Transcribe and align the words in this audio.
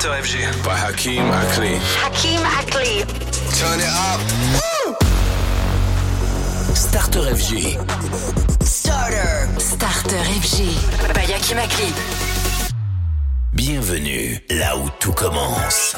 Starter 0.00 0.22
FG. 0.22 0.64
By 0.64 0.76
Hakeem 0.76 1.30
Akli. 1.30 1.76
Hakeem 2.00 2.42
Ackley. 2.58 3.04
Turn 3.60 3.80
it 3.80 3.92
up. 4.08 4.20
Starter 6.74 7.34
FG. 7.36 7.76
Starter. 8.64 9.60
Starter 9.60 10.22
FG. 10.40 10.56
By 11.12 11.26
Hakim 11.30 11.58
Akli. 11.58 11.92
Bienvenue 13.52 14.38
là 14.48 14.78
où 14.78 14.88
tout 15.00 15.12
commence. 15.12 15.96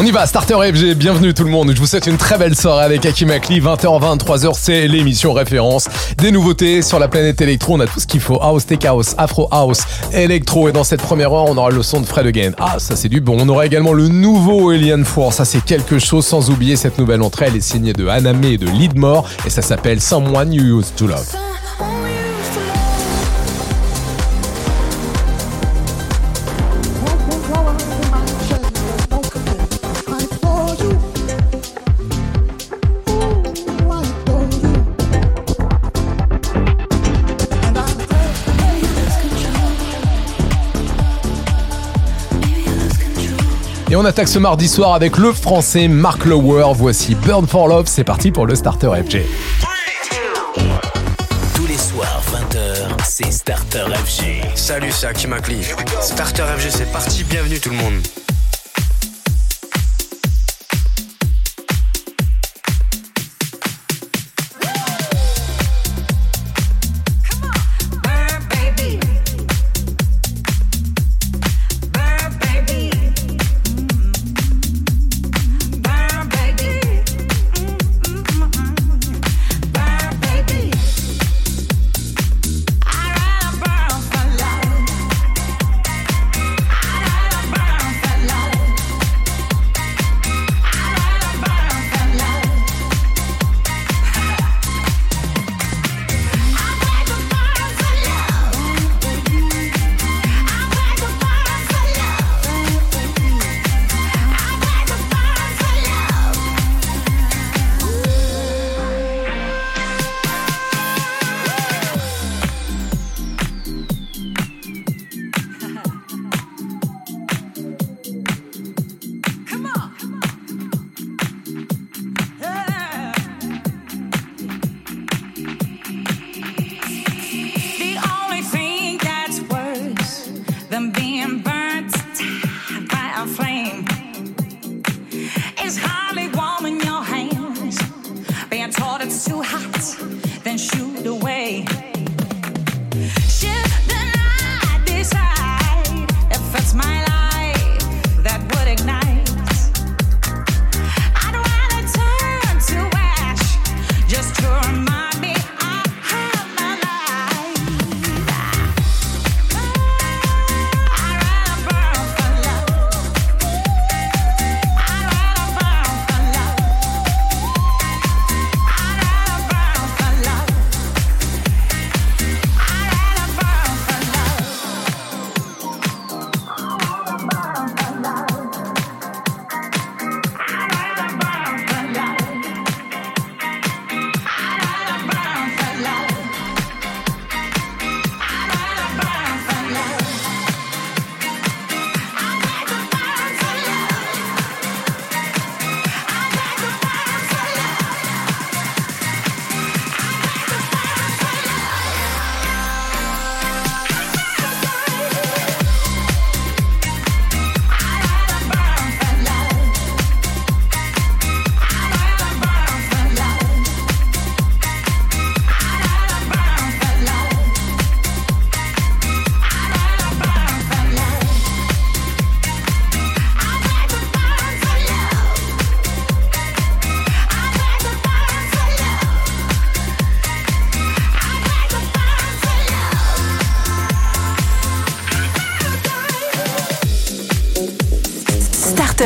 On 0.00 0.04
y 0.04 0.12
va, 0.12 0.26
Starter 0.26 0.54
FG, 0.54 0.94
bienvenue 0.94 1.34
tout 1.34 1.42
le 1.42 1.50
monde. 1.50 1.72
Je 1.74 1.80
vous 1.80 1.86
souhaite 1.88 2.06
une 2.06 2.18
très 2.18 2.38
belle 2.38 2.54
soirée 2.54 2.84
avec 2.84 3.04
Hakim 3.04 3.32
Akli. 3.32 3.60
20h, 3.60 4.00
23h, 4.16 4.52
c'est 4.56 4.86
l'émission 4.86 5.32
référence. 5.32 5.88
Des 6.18 6.30
nouveautés 6.30 6.82
sur 6.82 7.00
la 7.00 7.08
planète 7.08 7.40
électro. 7.40 7.74
On 7.74 7.80
a 7.80 7.86
tout 7.88 7.98
ce 7.98 8.06
qu'il 8.06 8.20
faut. 8.20 8.40
House, 8.40 8.64
Tech 8.64 8.84
House, 8.84 9.16
Afro 9.18 9.48
House, 9.50 9.80
électro. 10.12 10.68
Et 10.68 10.72
dans 10.72 10.84
cette 10.84 11.02
première 11.02 11.32
heure, 11.32 11.46
on 11.48 11.56
aura 11.56 11.70
le 11.70 11.82
son 11.82 12.00
de 12.00 12.06
Fred 12.06 12.28
Again. 12.28 12.52
Ah, 12.60 12.76
ça 12.78 12.94
c'est 12.94 13.08
du 13.08 13.20
bon. 13.20 13.38
On 13.40 13.48
aura 13.48 13.66
également 13.66 13.92
le 13.92 14.06
nouveau 14.06 14.70
Alien 14.70 15.04
Force. 15.04 15.34
Ça 15.34 15.44
c'est 15.44 15.64
quelque 15.64 15.98
chose 15.98 16.24
sans 16.24 16.48
oublier 16.48 16.76
cette 16.76 16.96
nouvelle 16.96 17.20
entrée. 17.20 17.46
Elle 17.48 17.56
est 17.56 17.60
signée 17.60 17.92
de 17.92 18.06
Haname 18.06 18.44
et 18.44 18.56
de 18.56 18.66
Leadmore. 18.66 19.28
Et 19.46 19.50
ça 19.50 19.62
s'appelle 19.62 20.00
Someone 20.00 20.52
You 20.52 20.78
Used 20.78 20.94
to 20.94 21.08
Love. 21.08 21.26
On 43.98 44.04
attaque 44.04 44.28
ce 44.28 44.38
mardi 44.38 44.68
soir 44.68 44.94
avec 44.94 45.18
le 45.18 45.32
français 45.32 45.88
Mark 45.88 46.24
Lower. 46.24 46.72
Voici 46.74 47.16
Burn 47.16 47.48
for 47.48 47.66
Love. 47.66 47.86
C'est 47.88 48.04
parti 48.04 48.30
pour 48.30 48.46
le 48.46 48.54
Starter 48.54 48.90
FG. 49.04 49.22
Tous 51.54 51.66
les 51.66 51.76
soirs, 51.76 52.22
20h, 52.32 53.04
c'est 53.04 53.32
Starter 53.32 53.86
FG. 54.06 54.42
Salut, 54.54 54.92
c'est 54.92 55.08
Hakim 55.08 55.32
Akli. 55.32 55.64
Starter 56.00 56.44
FG, 56.58 56.70
c'est 56.70 56.92
parti. 56.92 57.24
Bienvenue 57.24 57.58
tout 57.58 57.70
le 57.70 57.76
monde. 57.76 57.94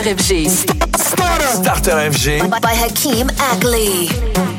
FG. 0.06 0.48
Starter 0.98 2.10
FG. 2.10 2.40
By 2.60 2.74
Hakeem 2.74 3.28
Ackley. 3.38 4.51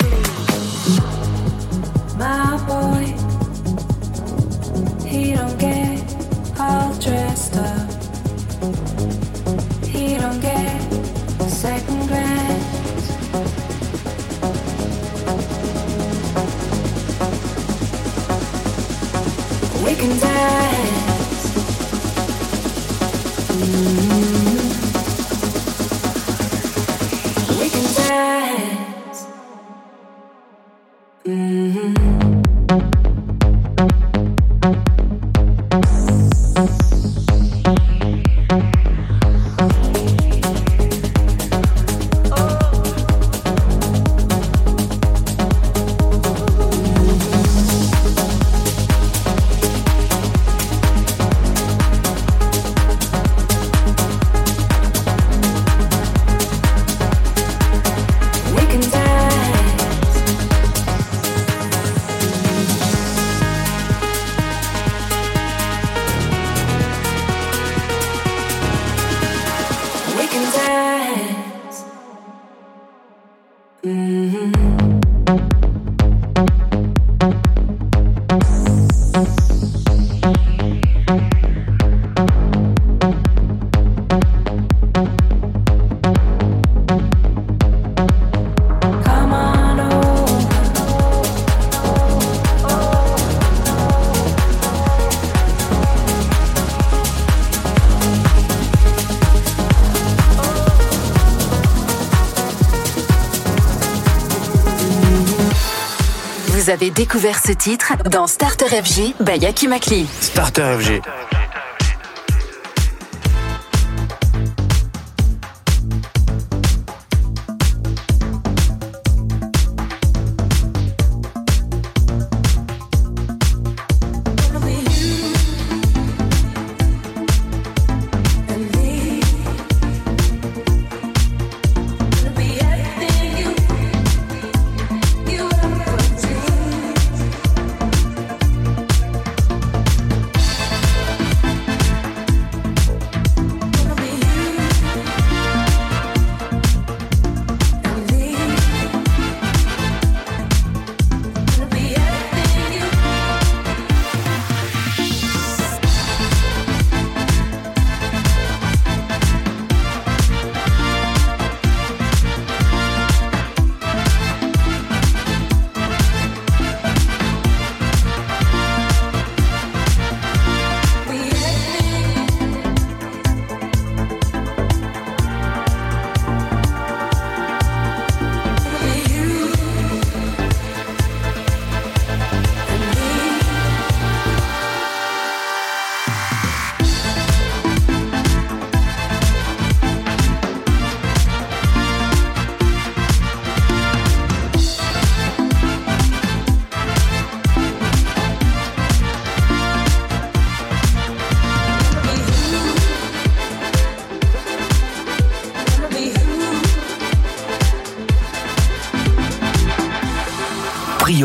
Vous 106.63 106.69
avez 106.69 106.91
découvert 106.91 107.39
ce 107.45 107.51
titre 107.51 107.91
dans 108.09 108.25
Starter 108.25 108.67
FG 108.67 109.15
by 109.19 109.37
Yaki 109.37 109.67
Makli. 109.67 110.07
Starter 110.21 110.77
FG. 110.79 111.01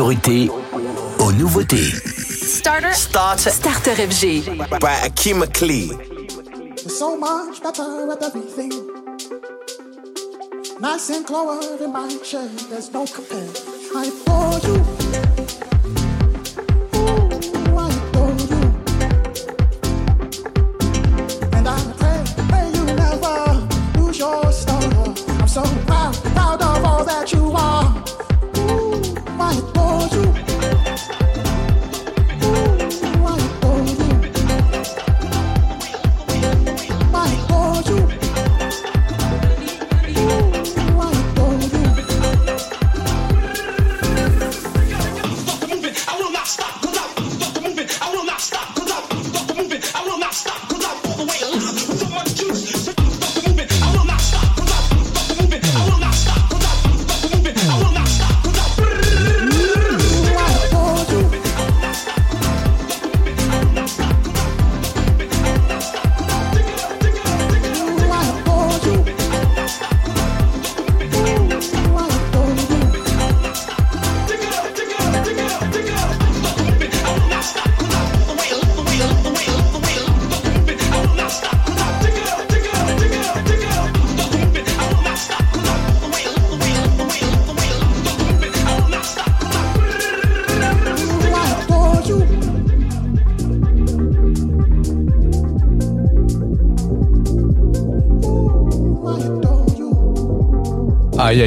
Priorité 0.09 0.49
aux 1.19 1.31
nouveautés. 1.33 1.91
Starter. 2.41 2.93
Starter 2.93 3.51
Starter 3.51 4.07
FG. 4.07 4.57
by 4.79 4.95
Akeem 5.05 5.37
McLean. 5.37 5.99
so 6.87 7.15
much 7.15 7.61
better 7.61 8.07
with 8.07 8.23
everything. 8.23 8.71
Nice 10.79 11.11
and 11.11 11.27
clover 11.27 11.83
in 11.83 11.93
my 11.93 12.09
chair, 12.23 12.47
there's 12.71 12.91
no 12.91 13.05
compare. 13.05 13.49
I 13.95 14.07
adore 14.07 14.59
you. 14.67 15.28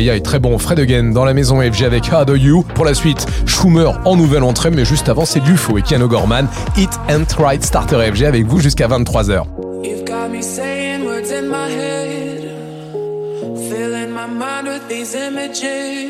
Aïe 0.03 0.11
aïe, 0.11 0.23
très 0.23 0.41
bon. 0.41 0.59
Fred 0.59 0.81
Again 0.81 1.13
dans 1.13 1.25
la 1.25 1.33
maison 1.33 1.61
FG 1.61 1.85
avec 1.85 2.13
How 2.13 2.25
Do 2.25 2.35
You. 2.35 2.65
Pour 2.75 2.85
la 2.85 2.93
suite, 2.93 3.25
Schumer 3.47 4.01
en 4.05 4.17
nouvelle 4.17 4.43
entrée, 4.43 4.71
mais 4.71 4.85
juste 4.85 5.09
avant, 5.09 5.25
c'est 5.25 5.39
Dufo 5.39 5.79
et 5.79 5.83
Keanu 5.83 6.09
Gorman. 6.09 6.49
Hit 6.77 6.91
and 7.09 7.23
Right 7.39 7.65
Starter 7.65 8.11
FG 8.13 8.25
avec 8.25 8.45
vous 8.47 8.59
jusqu'à 8.59 8.89
23h. 8.89 9.45
You've 9.85 10.05
got 10.05 10.29
me 10.29 10.43
saying 10.43 11.05
words 11.05 11.31
in 11.31 11.43
my 11.49 11.71
head, 11.71 12.51
filling 13.69 14.11
my 14.11 14.27
mind 14.27 14.67
with 14.67 14.89
these 14.89 15.15
images, 15.15 16.02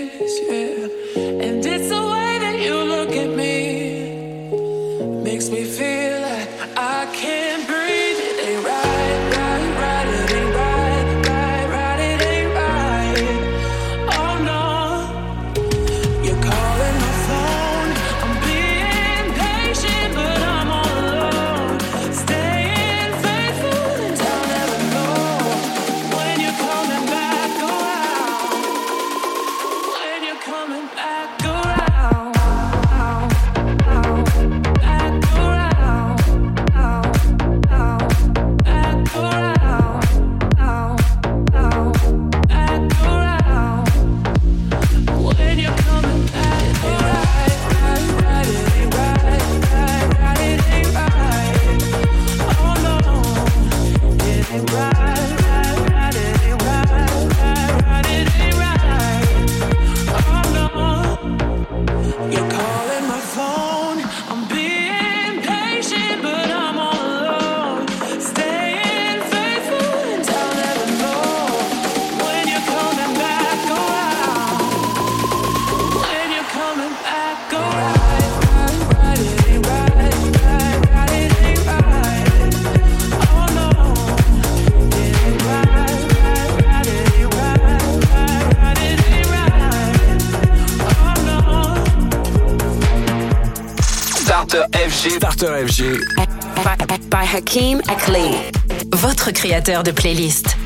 de 99.63 99.93
playlists. 99.93 100.62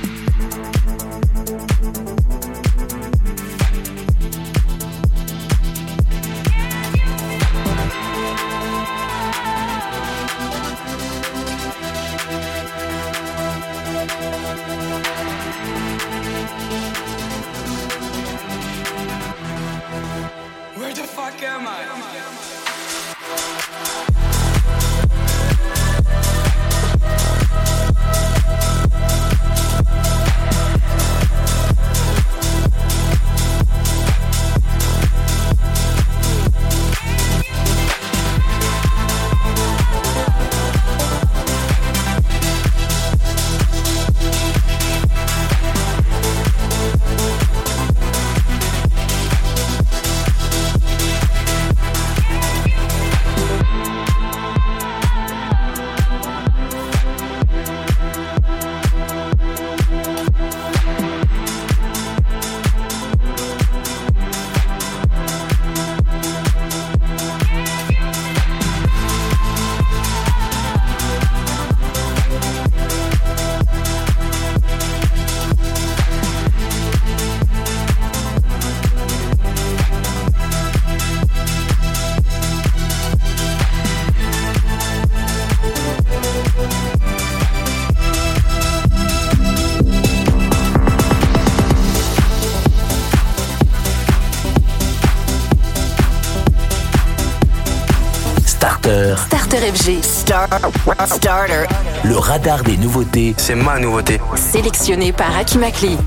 nouveauté. 102.86 103.34
C'est 103.36 103.56
ma 103.56 103.80
nouveauté. 103.80 104.20
Sélectionné 104.36 105.12
par 105.12 105.36
Aki 105.36 105.58
Makli. 105.58 105.98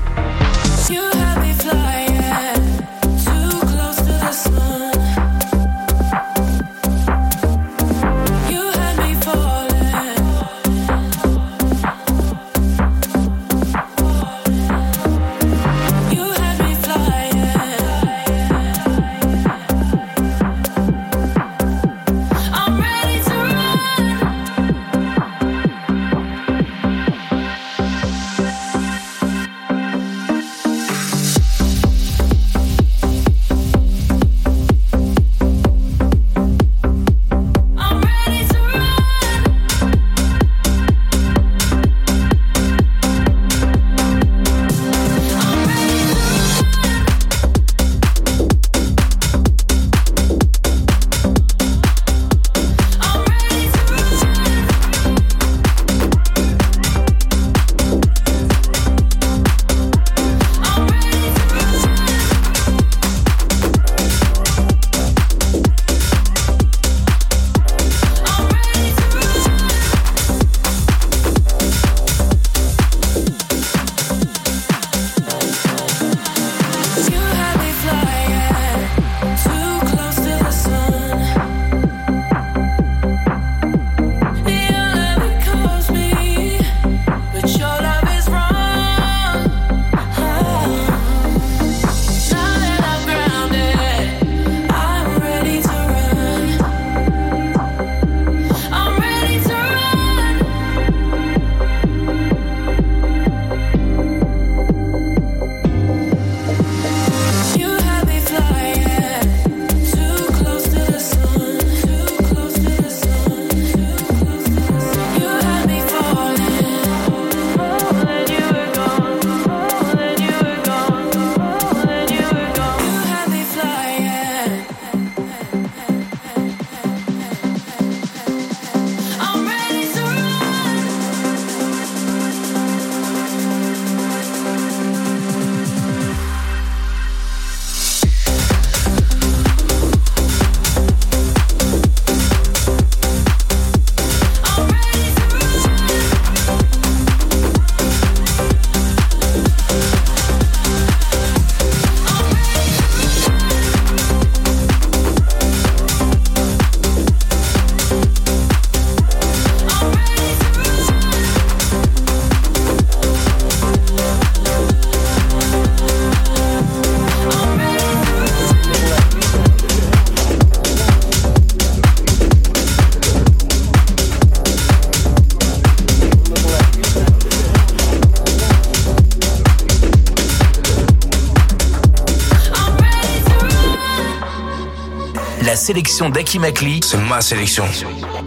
Sélection 185.70 186.10
d'Aki 186.10 186.40
Makli, 186.40 186.80
C'est 186.82 186.96
ma 186.96 187.20
sélection. 187.20 187.64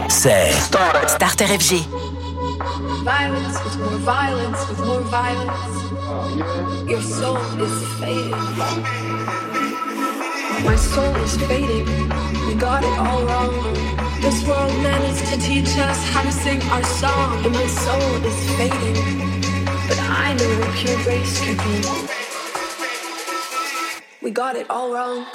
c'est 0.08 0.50
Starter 1.08 1.44
FG. 1.44 1.84
Violence 3.04 3.58
with 3.64 3.78
more 3.80 3.98
violence 3.98 4.60
with 4.70 4.78
more 4.86 5.02
violence. 5.10 5.74
Your 6.88 7.02
soul 7.02 7.36
is 7.60 7.76
fading. 8.00 8.30
My 10.64 10.74
soul 10.74 11.14
is 11.22 11.36
fading. 11.46 11.86
We 12.46 12.54
got 12.54 12.82
it 12.82 12.98
all 12.98 13.22
wrong. 13.28 13.52
This 14.22 14.42
world 14.46 14.72
managed 14.82 15.26
to 15.30 15.36
teach 15.38 15.76
us 15.76 15.98
how 16.14 16.22
to 16.22 16.32
sing 16.32 16.62
our 16.72 16.82
song, 16.82 17.44
and 17.44 17.52
my 17.52 17.66
soul 17.66 18.24
is 18.24 18.40
fading. 18.56 18.96
But 19.86 20.00
I 20.00 20.32
know 20.38 20.50
what 20.60 20.72
pure 20.78 20.96
grace 21.04 21.44
could 21.44 21.58
be. 21.58 21.76
We 24.22 24.30
got 24.30 24.56
it 24.56 24.70
all 24.70 24.94
wrong. 24.94 25.26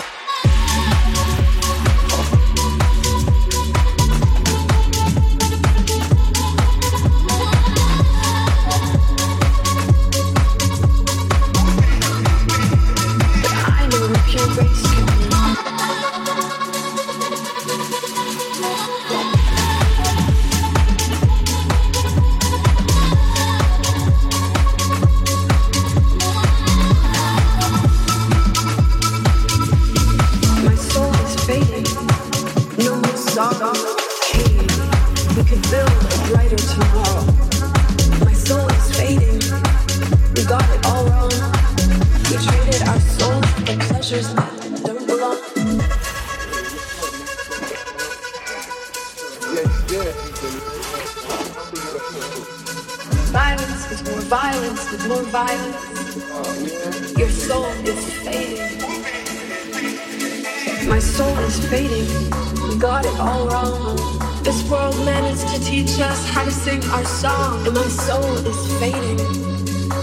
Our 66.91 67.06
song, 67.06 67.65
and 67.65 67.75
my 67.75 67.88
soul 67.88 68.34
is 68.45 68.80
fading. 68.80 69.17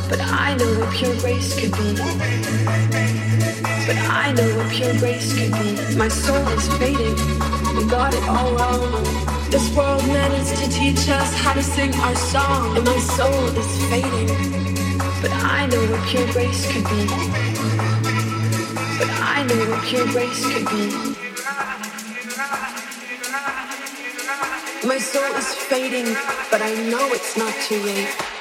But 0.09 0.21
I 0.21 0.57
know 0.57 0.79
what 0.79 0.93
pure 0.95 1.15
grace 1.17 1.55
could 1.59 1.73
be. 1.73 1.95
But 3.87 3.99
I 4.09 4.33
know 4.33 4.57
what 4.57 4.71
pure 4.71 4.95
grace 4.99 5.33
could 5.37 5.53
be. 5.53 5.97
My 5.97 6.09
soul 6.09 6.47
is 6.49 6.69
fading. 6.79 7.17
We 7.77 7.85
got 7.91 8.15
it 8.15 8.23
all 8.29 8.53
wrong. 8.55 9.05
This 9.51 9.69
world 9.77 10.07
managed 10.07 10.57
to 10.63 10.69
teach 10.71 11.09
us 11.09 11.35
how 11.35 11.55
to 11.55 11.63
sing 11.63 11.95
our 11.95 12.15
song, 12.15 12.77
and 12.77 12.87
my 12.87 12.99
soul 12.99 13.45
is 13.63 13.85
fading. 13.91 14.29
But 15.23 15.33
I 15.33 15.67
know 15.67 15.83
what 15.91 16.03
pure 16.09 16.27
grace 16.33 16.71
could 16.73 16.85
be. 16.85 17.07
But 18.99 19.11
I 19.11 19.45
know 19.49 19.71
what 19.71 19.83
pure 19.85 20.07
grace 20.07 20.45
could 20.53 20.67
be. 20.67 21.16
My 24.97 25.03
soul 25.03 25.37
is 25.37 25.55
fading, 25.55 26.07
but 26.51 26.63
I 26.63 26.73
know 26.89 27.13
it's 27.13 27.37
not 27.37 27.53
too 27.69 27.79
late. 27.83 28.36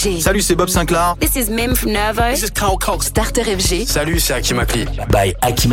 FG. 0.00 0.20
Salut, 0.20 0.40
c'est 0.40 0.54
Bob 0.54 0.68
Sinclair. 0.68 1.16
This 1.20 1.36
is 1.36 1.50
Mim 1.50 1.74
from 1.74 1.92
Nervo. 1.92 2.30
This 2.30 2.44
is 2.44 2.50
Carl 2.50 2.78
Cox. 2.78 3.08
Starter 3.08 3.42
FG. 3.42 3.86
Salut, 3.86 4.18
c'est 4.18 4.32
Hakim 4.32 4.58
Akli. 4.58 4.86
by 5.10 5.34
Aki 5.42 5.68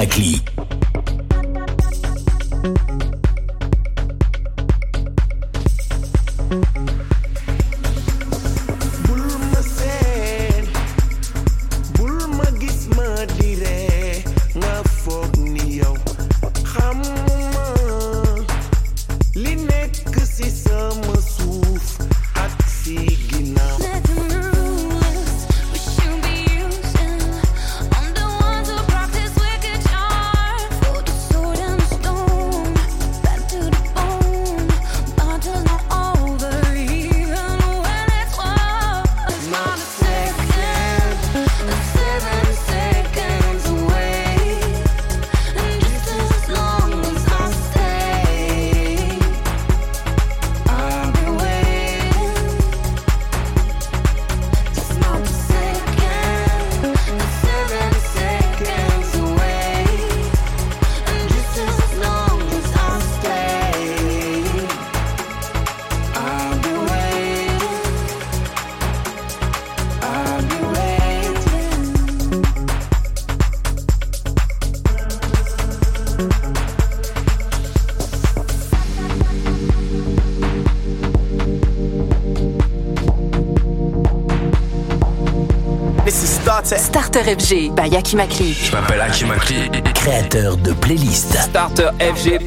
Starter 86.76 87.24
FG 87.24 87.72
by 87.74 87.88
Yaki 87.88 88.18
Makli. 88.18 88.54
Je 88.54 88.72
m'appelle 88.74 89.00
Hakim 89.00 89.32
Akli. 89.32 89.70
Créateur 89.94 90.58
de 90.58 90.74
playlist. 90.74 91.38
Starter 91.38 91.92
FG. 92.00 92.40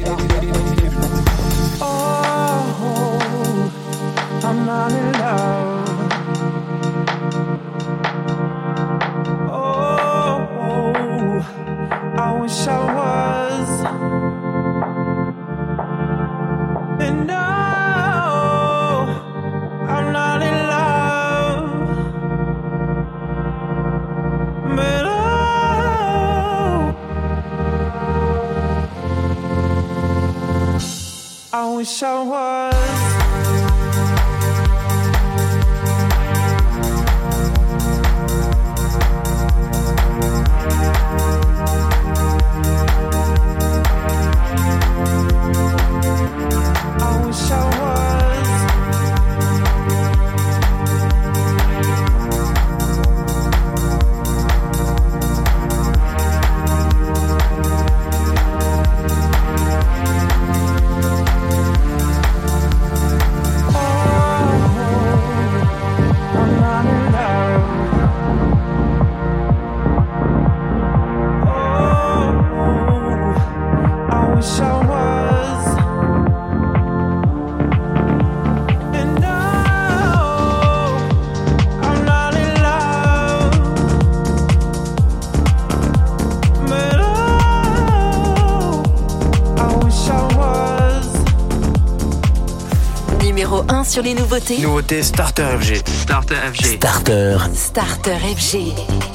sur 93.91 94.03
les 94.03 94.13
nouveautés. 94.13 94.59
Nouveauté 94.59 95.03
Starter 95.03 95.43
FG. 95.59 95.83
Starter 95.85 96.35
FG. 96.53 96.65
Starter. 96.77 97.37
Starter 97.53 98.17
FG. 98.37 99.10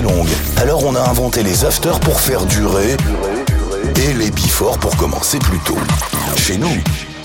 longue. 0.00 0.28
Alors 0.56 0.84
on 0.84 0.94
a 0.94 1.00
inventé 1.00 1.42
les 1.42 1.64
afters 1.64 2.00
pour 2.00 2.20
faire 2.20 2.44
durer 2.46 2.96
et 3.96 4.12
les 4.14 4.30
before 4.30 4.78
pour 4.78 4.96
commencer 4.96 5.38
plus 5.38 5.58
tôt. 5.60 5.78
Chez 6.36 6.56
nous, 6.56 6.76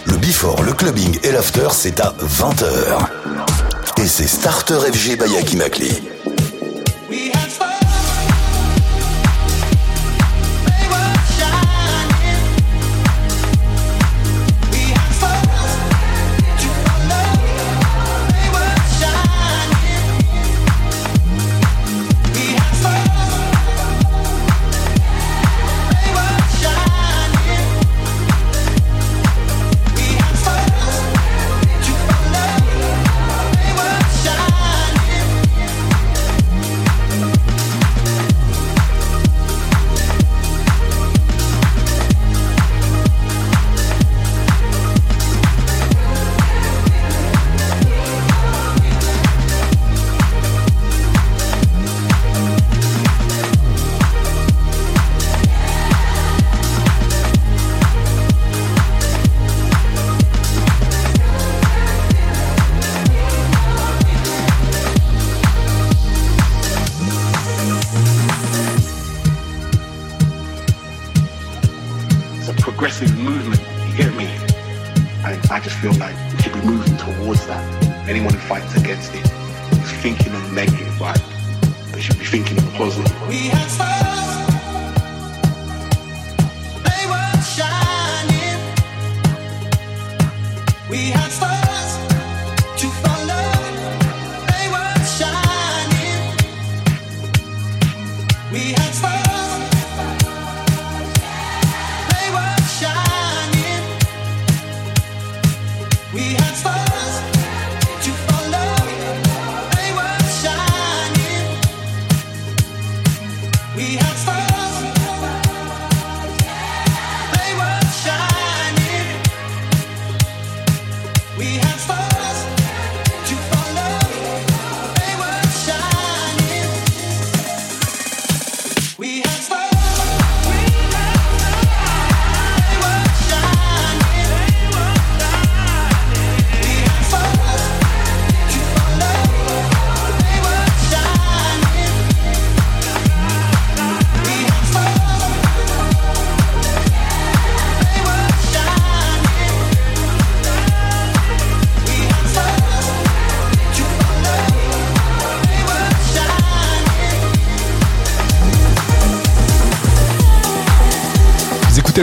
le 0.05 0.17
before, 0.17 0.63
le 0.63 0.73
clubbing 0.73 1.19
et 1.23 1.31
l'after, 1.31 1.67
c'est 1.71 1.99
à 1.99 2.13
20h. 2.21 4.01
Et 4.01 4.07
c'est 4.07 4.27
Starter 4.27 4.79
FG 4.91 5.17
by 5.17 5.37
Aki 5.37 5.57
Makli. 5.57 6.01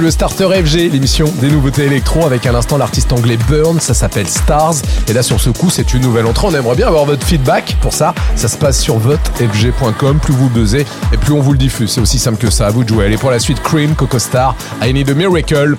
Le 0.00 0.10
Starter 0.10 0.48
FG, 0.64 0.92
l'émission 0.92 1.32
des 1.40 1.50
nouveautés 1.50 1.84
électro 1.84 2.24
avec 2.24 2.46
à 2.46 2.52
l'instant 2.52 2.78
l'artiste 2.78 3.12
anglais 3.12 3.38
Burn, 3.48 3.80
ça 3.80 3.94
s'appelle 3.94 4.28
Stars. 4.28 4.74
Et 5.08 5.12
là 5.12 5.22
sur 5.22 5.40
ce 5.40 5.50
coup 5.50 5.70
c'est 5.70 5.94
une 5.94 6.02
nouvelle 6.02 6.26
entrée, 6.26 6.46
on 6.46 6.54
aimerait 6.54 6.76
bien 6.76 6.86
avoir 6.86 7.04
votre 7.04 7.26
feedback. 7.26 7.76
Pour 7.80 7.92
ça, 7.92 8.14
ça 8.36 8.48
se 8.48 8.56
passe 8.56 8.80
sur 8.80 8.98
votefg.com, 8.98 10.20
plus 10.20 10.32
vous 10.34 10.48
buzzez 10.48 10.84
et 11.12 11.16
plus 11.16 11.32
on 11.32 11.40
vous 11.40 11.52
le 11.52 11.58
diffuse. 11.58 11.90
C'est 11.90 12.00
aussi 12.00 12.18
simple 12.18 12.38
que 12.38 12.50
ça, 12.50 12.66
à 12.66 12.70
vous 12.70 12.84
de 12.84 12.88
jouer. 12.88 13.06
Allez 13.06 13.16
pour 13.16 13.30
la 13.30 13.38
suite, 13.38 13.60
Cream, 13.62 13.94
Coco 13.94 14.18
Star, 14.18 14.54
I 14.82 14.92
Need 14.92 15.10
a 15.10 15.14
Miracle. 15.14 15.76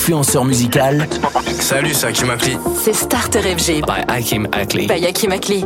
L'influenceur 0.00 0.46
musical 0.46 1.06
Salut, 1.60 1.92
c'est 1.92 2.06
Hakim 2.06 2.30
Akli. 2.30 2.56
C'est 2.74 2.94
Starter 2.94 3.40
FG. 3.42 3.82
by 3.86 4.02
Hakim 4.08 4.48
Akli. 4.50 4.86
By 4.86 5.04
Hakim 5.04 5.30
Akli. 5.30 5.62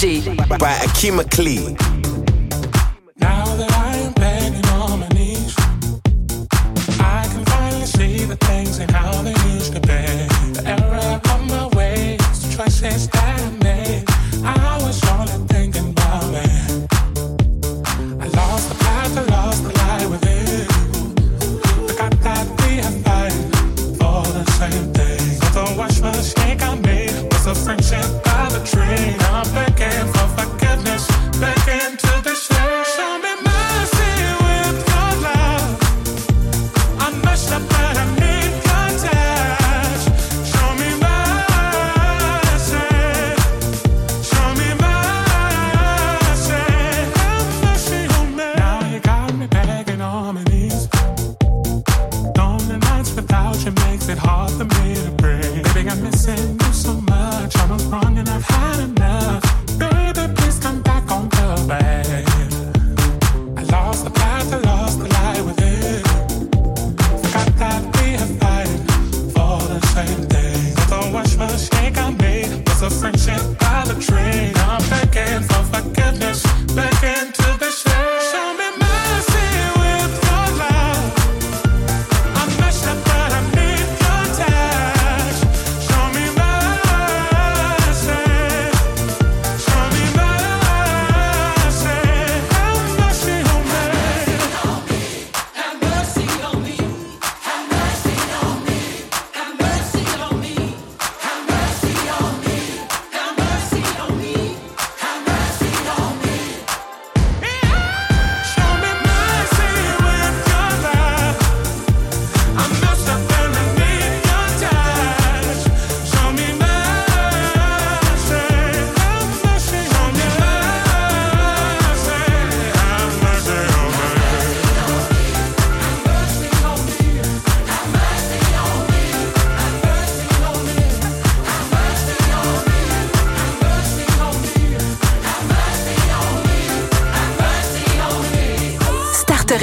G 0.00 0.20
by 0.58 0.74
Akima 0.82 1.22
Klee. 1.24 1.83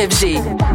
FG. 0.01 0.70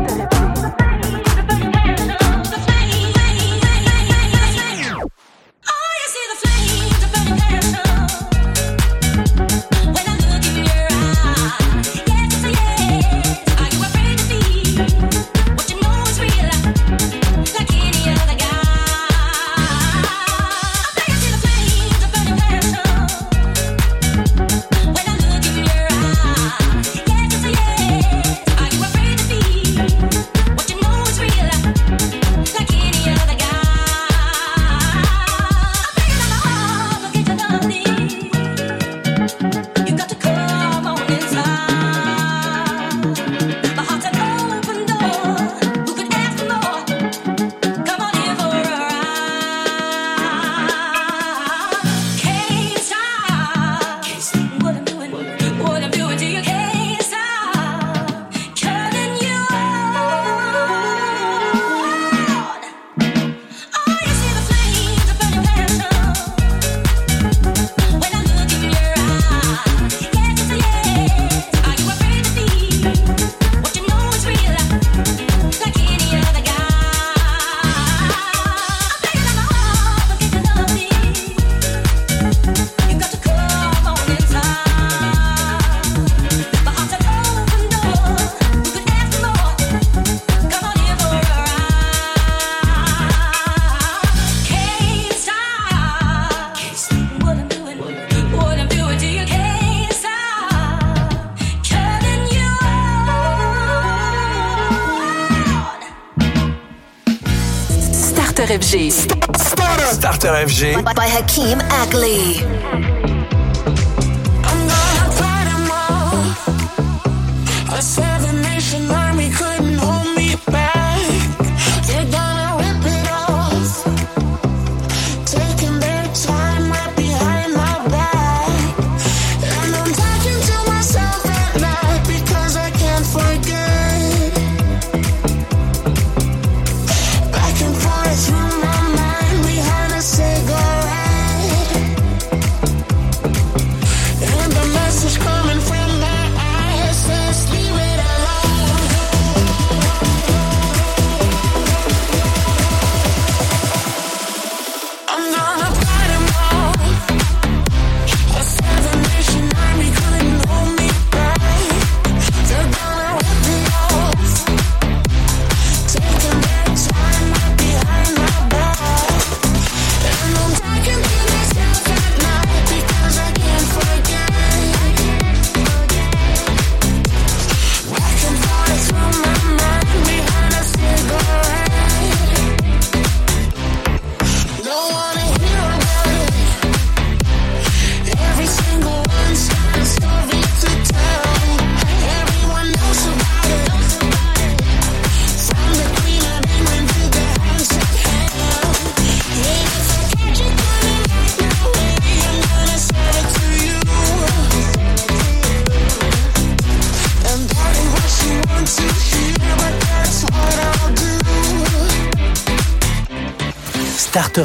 Energy 110.62 110.82
by, 110.82 110.94
by 110.94 111.06
Hakeem 111.06 111.60
Ackley. 111.60 112.75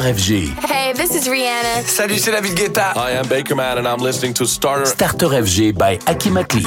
FG. 0.02 0.54
Hey, 0.68 0.92
this 0.94 1.14
is 1.14 1.28
Rihanna. 1.28 1.82
Salut, 1.86 2.18
c'est 2.18 2.32
David 2.32 2.54
Guetta. 2.54 2.92
I 2.96 3.12
am 3.12 3.26
Baker 3.28 3.54
Man 3.54 3.78
and 3.78 3.86
I'm 3.86 4.00
listening 4.02 4.34
to 4.34 4.46
Starter. 4.46 4.86
Starter 4.86 5.28
FG 5.28 5.72
by 5.76 5.98
Hakim 6.06 6.34
Akli. 6.36 6.64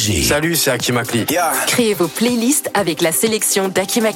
Salut, 0.00 0.56
c'est 0.56 0.70
Hakim 0.70 0.96
Akli. 0.96 1.26
Créez 1.66 1.92
vos 1.92 2.08
playlists 2.08 2.70
avec 2.72 3.02
la 3.02 3.12
sélection 3.12 3.68
d'Hakim 3.68 4.06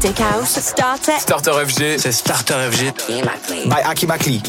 Starter, 0.00 1.18
Starter 1.18 1.66
FG, 1.66 1.98
c'est 1.98 2.12
Starter 2.12 2.70
FG, 2.70 2.92
by 3.66 3.82
Aki 3.84 4.06
Makli. 4.06 4.42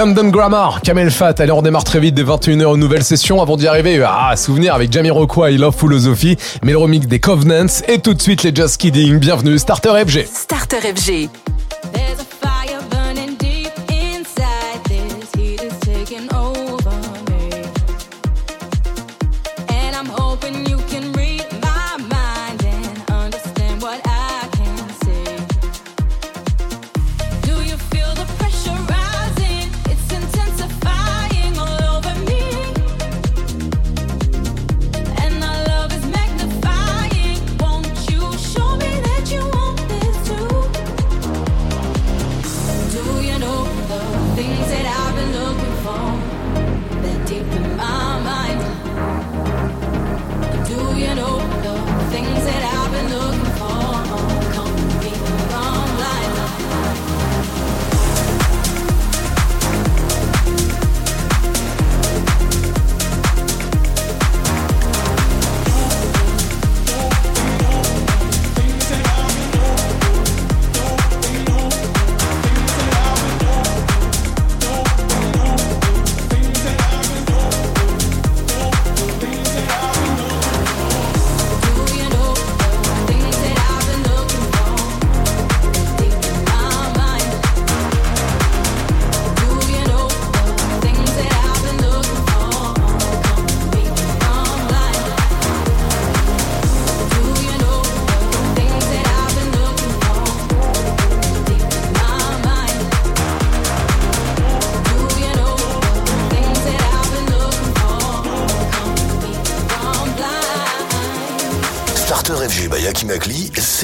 London 0.00 0.30
Grammar, 0.30 0.80
Kamel 0.80 1.10
Fat. 1.10 1.34
Allez, 1.40 1.52
on 1.52 1.60
démarre 1.60 1.84
très 1.84 2.00
vite 2.00 2.14
dès 2.14 2.22
21h 2.22 2.72
une 2.74 2.80
nouvelle 2.80 3.04
session. 3.04 3.42
Avant 3.42 3.58
d'y 3.58 3.66
arriver, 3.66 4.02
ah, 4.02 4.34
souvenir 4.34 4.74
avec 4.74 4.90
Jamie 4.90 5.10
Rockwell, 5.10 5.52
I 5.52 5.58
Love 5.58 5.76
Philosophy, 5.76 6.38
mais 6.62 6.72
le 6.72 6.98
des 7.00 7.20
Covenants 7.20 7.66
et 7.86 7.98
tout 7.98 8.14
de 8.14 8.22
suite 8.22 8.42
les 8.42 8.54
Just 8.54 8.78
Kidding. 8.78 9.18
Bienvenue, 9.18 9.58
Starter 9.58 9.90
FG. 10.06 10.24
Starter 10.24 10.78
FG. 10.78 11.28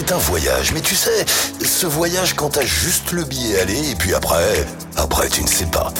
c'est 0.06 0.14
un 0.14 0.18
voyage. 0.18 0.72
Mais 0.72 0.80
tu 0.80 0.94
sais, 0.94 1.24
ce 1.64 1.86
voyage 1.86 2.34
quand 2.34 2.50
t'as 2.50 2.64
juste 2.64 3.12
le 3.12 3.24
billet 3.24 3.60
aller 3.60 3.90
et 3.90 3.94
puis 3.94 4.14
après, 4.14 4.66
après 4.96 5.28
tu 5.28 5.42
ne 5.42 5.48
sais 5.48 5.66
pas. 5.66 5.92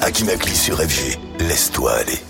Akimakli 0.00 0.54
sur 0.54 0.78
FG, 0.78 1.18
laisse-toi 1.40 1.92
aller. 1.92 2.27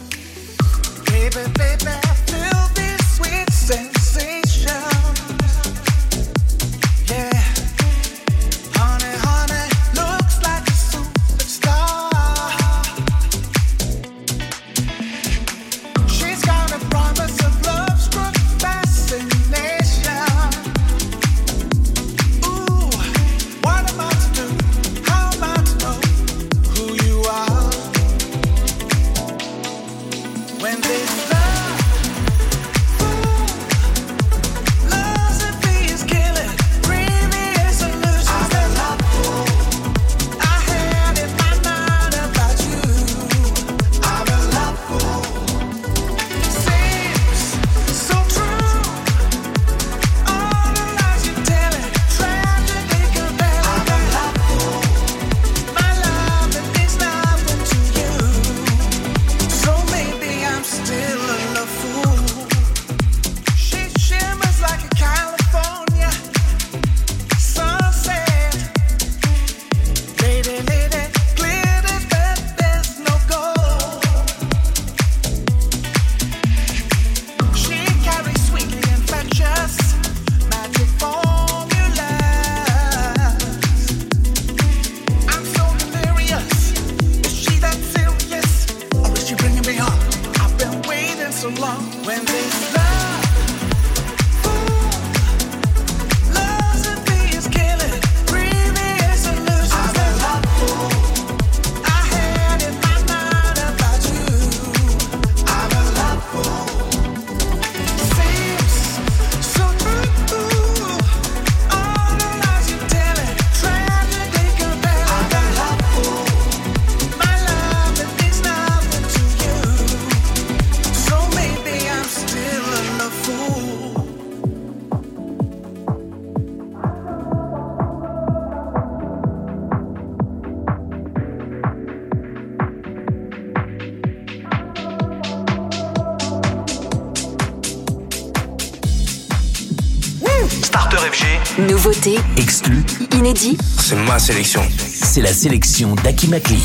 Nouveauté. 141.59 142.19
Exclu. 142.37 142.85
Inédit. 143.15 143.57
C'est 143.79 143.97
ma 143.97 144.19
sélection. 144.19 144.61
C'est 144.77 145.23
la 145.23 145.33
sélection 145.33 145.95
d'Akimakli. 146.05 146.61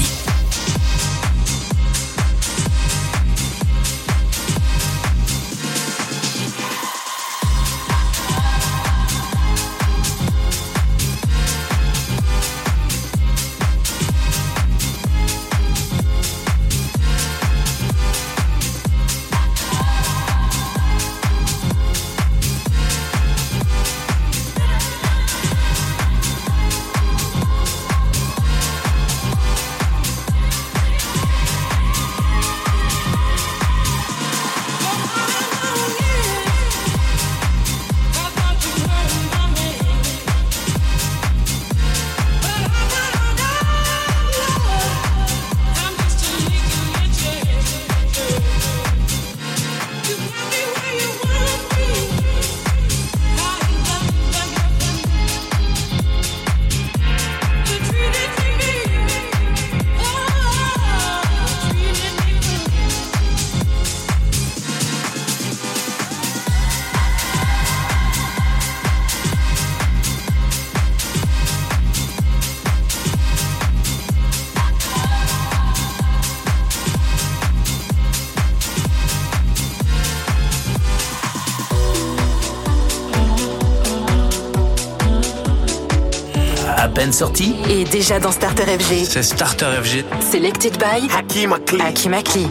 sortie 87.24 87.56
est 87.70 87.90
déjà 87.90 88.20
dans 88.20 88.32
Starter 88.32 88.64
FG. 88.64 89.06
C'est 89.06 89.24
Starter 89.24 89.68
FG. 89.82 90.04
Selected 90.20 90.74
by 90.78 91.08
Hakim 91.10 91.54
Akli. 91.54 91.80
Hakim 91.80 92.14
Akli. 92.14 92.48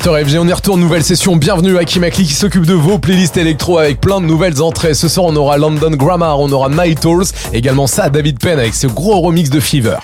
Starter 0.00 0.24
FG, 0.24 0.38
on 0.38 0.48
y 0.48 0.52
retourne, 0.54 0.80
nouvelle 0.80 1.04
session. 1.04 1.36
Bienvenue 1.36 1.76
à 1.76 1.84
Kimakli 1.84 2.24
qui 2.24 2.32
s'occupe 2.32 2.64
de 2.64 2.72
vos 2.72 2.98
playlists 2.98 3.36
électro 3.36 3.76
avec 3.76 4.00
plein 4.00 4.22
de 4.22 4.24
nouvelles 4.24 4.62
entrées. 4.62 4.94
Ce 4.94 5.08
soir, 5.08 5.26
on 5.26 5.36
aura 5.36 5.58
London 5.58 5.90
Grammar, 5.90 6.40
on 6.40 6.50
aura 6.52 6.70
Night 6.70 7.04
Owls, 7.04 7.26
également 7.52 7.86
ça, 7.86 8.08
David 8.08 8.38
Penn 8.38 8.58
avec 8.58 8.72
ce 8.72 8.86
gros 8.86 9.20
remix 9.20 9.50
de 9.50 9.60
Fever. 9.60 9.98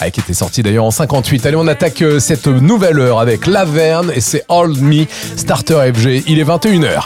Ah, 0.00 0.10
qui 0.10 0.18
était 0.18 0.34
sorti 0.34 0.64
d'ailleurs 0.64 0.86
en 0.86 0.90
58. 0.90 1.46
Allez, 1.46 1.56
on 1.56 1.68
attaque 1.68 2.02
euh, 2.02 2.18
cette 2.18 2.48
nouvelle 2.48 2.98
heure 2.98 3.20
avec 3.20 3.46
Laverne 3.46 4.10
et 4.12 4.20
c'est 4.20 4.44
Hold 4.48 4.82
Me, 4.82 5.04
Starter 5.36 5.92
FG. 5.94 6.24
Il 6.26 6.40
est 6.40 6.44
21h. 6.44 7.04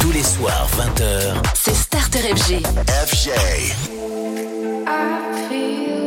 Tous 0.00 0.12
les 0.12 0.22
soirs, 0.22 0.66
20h. 0.78 1.42
C'est 1.52 1.74
Starter 1.74 2.20
FG. 2.34 2.62
FG. 3.06 3.95
I 4.88 5.48
feel 5.48 6.05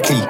By 0.00 0.27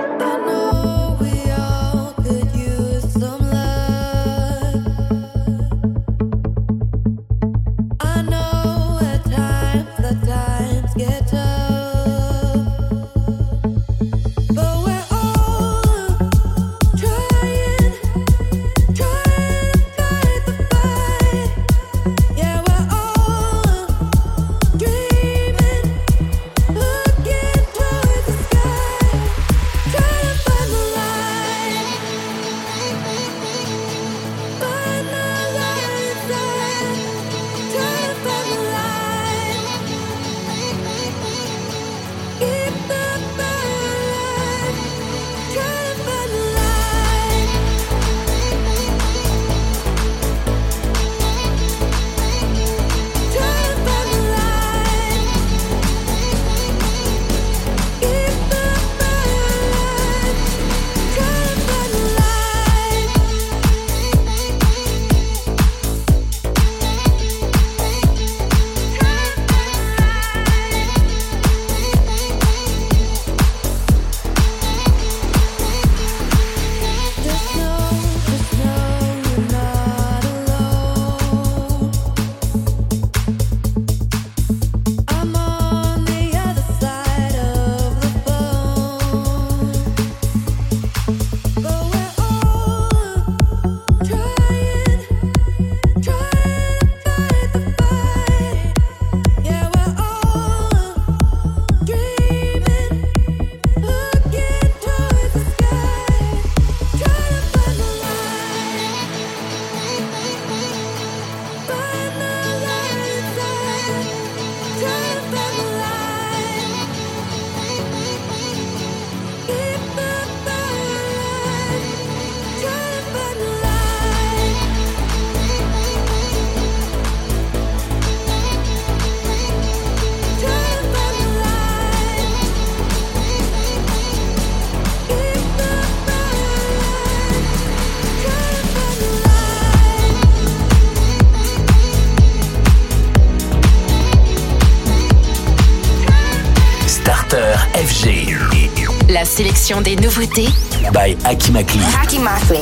sélection 149.69 149.81
des 149.83 149.97
nouveautés 149.97 150.49
by 150.93 151.17
Akimakli. 151.25 151.81
Akimakli. 152.03 152.61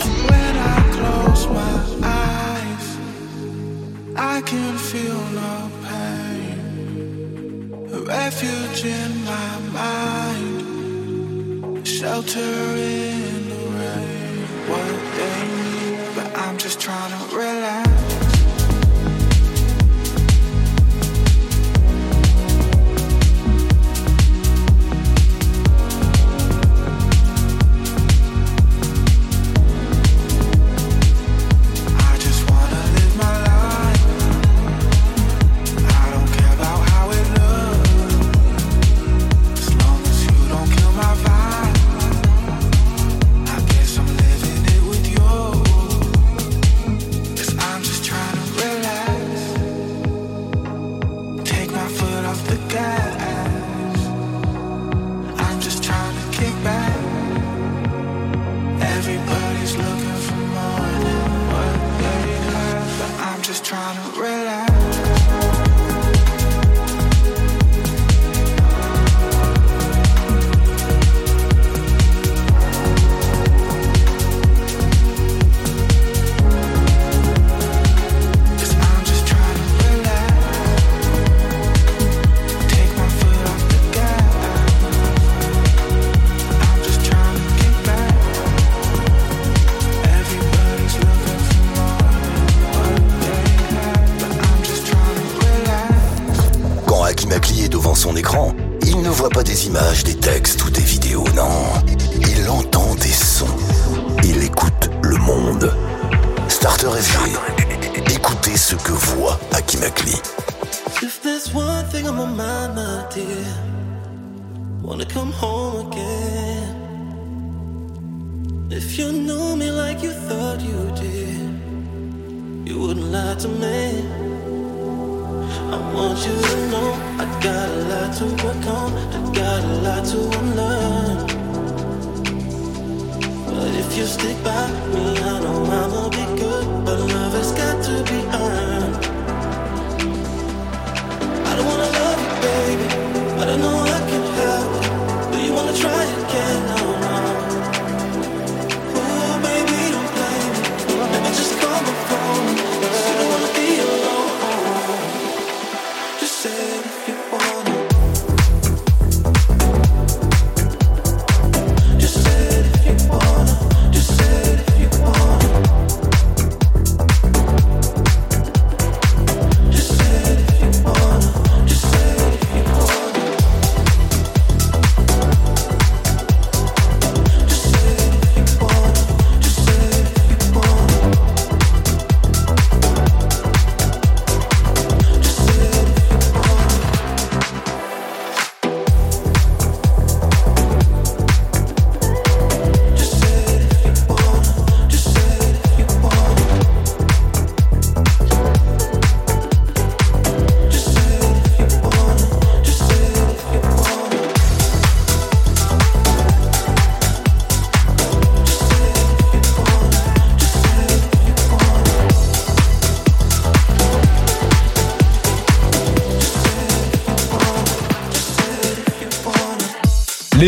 I 4.17 4.41
can 4.43 4.77
feel 4.77 5.21
no 5.35 5.71
pain. 5.87 6.59
A 7.93 7.99
refuge 8.01 8.85
in 8.85 9.25
my 9.25 9.59
mind. 9.73 10.67
Shelter 11.87 12.76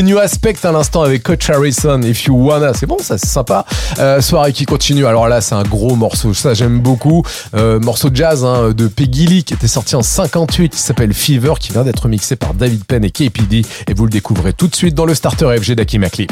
New 0.03 0.19
Aspect 0.19 0.57
à 0.65 0.73
l'instant 0.73 1.03
avec 1.03 1.23
Coach 1.23 1.49
Harrison, 1.51 2.01
If 2.03 2.25
You 2.25 2.35
Wanna. 2.35 2.75
C'est 2.75 2.87
bon, 2.87 2.99
ça, 2.99 3.19
c'est 3.19 3.29
sympa. 3.29 3.65
Euh, 3.99 4.21
soirée 4.21 4.53
qui 4.53 4.65
continue. 4.65 5.07
Alors 5.07 5.29
là, 5.29 5.41
c'est 5.41 5.55
un 5.55 5.63
gros 5.63 5.97
morceau. 5.97 6.35
Ça, 6.35 6.55
j'aime 6.55 6.81
beaucoup. 6.81 7.23
Euh, 7.55 7.81
morceau 7.81 8.09
jazz 8.13 8.45
hein, 8.45 8.71
de 8.71 8.87
Peggy 8.87 9.27
Lee 9.27 9.45
qui 9.45 9.55
était 9.55 9.69
sorti 9.69 9.97
en 9.97 10.03
58, 10.03 10.71
qui 10.71 10.79
s'appelle 10.79 11.13
Fever, 11.13 11.55
qui 11.59 11.73
vient 11.73 11.85
d'être 11.85 12.09
mixé 12.09 12.37
par 12.37 12.55
David 12.55 12.85
Penn 12.85 13.05
et 13.05 13.11
KPD. 13.11 13.63
Et 13.89 13.95
vous 13.95 14.05
le 14.05 14.11
découvrez 14.11 14.53
tout 14.53 14.69
de 14.69 14.77
suite 14.77 14.95
dans 14.95 15.07
le 15.07 15.15
starter 15.15 15.57
FG 15.59 15.73
d'Aki 15.73 15.99
Makli. 15.99 16.27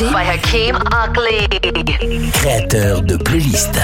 By 0.00 0.24
Hakim 0.24 0.74
Oakley. 0.92 1.46
Créateur 2.32 3.00
de 3.02 3.16
playlists. 3.16 3.78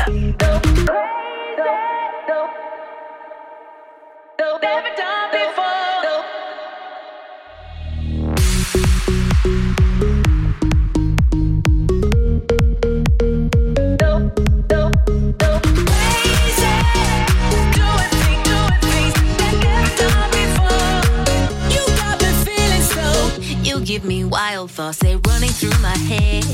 wild 24.31 24.70
thoughts, 24.70 24.98
they're 24.98 25.19
running 25.27 25.51
through 25.51 25.78
my 25.81 25.97
head. 25.97 26.44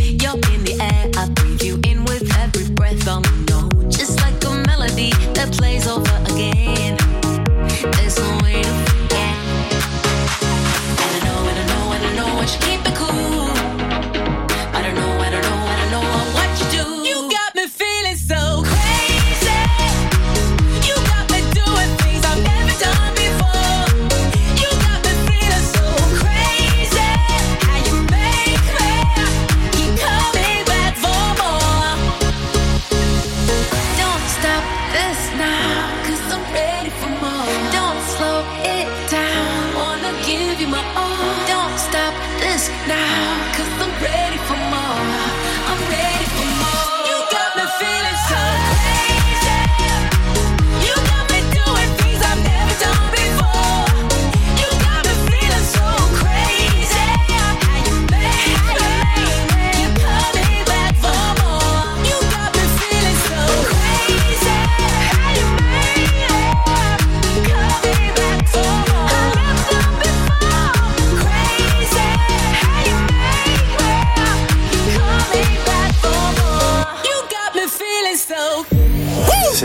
You're 0.00 0.34
in 0.52 0.64
the 0.64 0.76
air, 0.80 1.10
I 1.16 1.28
breathe 1.30 1.62
you 1.62 1.80
in 1.86 2.04
with 2.04 2.28
every 2.38 2.68
breath 2.74 3.08
on 3.08 3.22
the. 3.22 3.64
Just 3.88 4.20
like 4.20 4.42
a 4.44 4.50
melody 4.66 5.10
that 5.34 5.52
plays 5.52 5.86
over 5.86 6.16
again. 6.26 6.63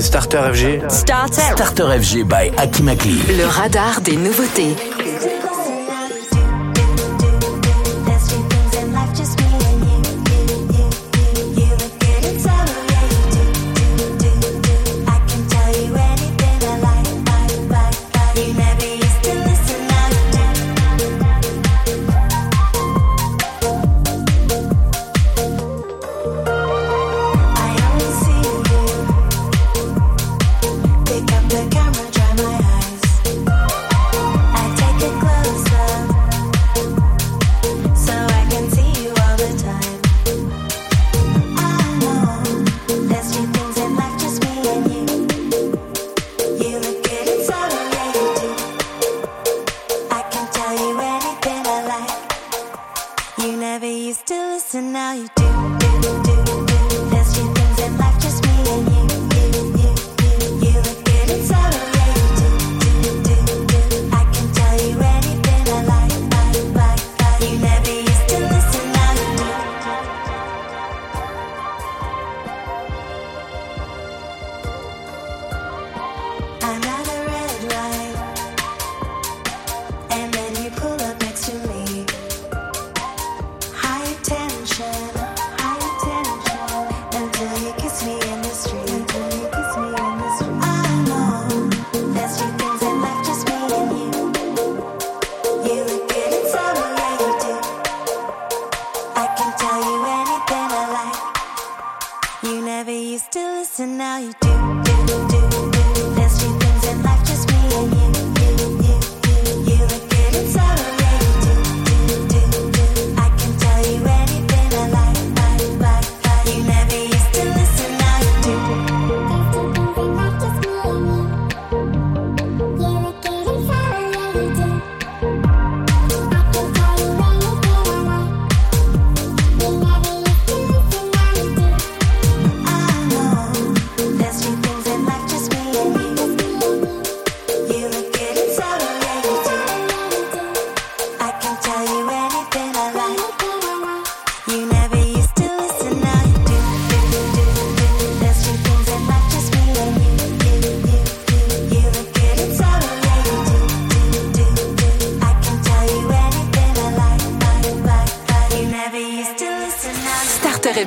Starter 0.09 0.51
FG. 0.51 0.89
Starter. 0.89 2.01
FG 2.01 2.23
by 2.23 2.51
Akimakli. 2.57 3.21
Le 3.37 3.45
radar 3.45 4.01
des 4.01 4.17
nouveautés. 4.17 4.75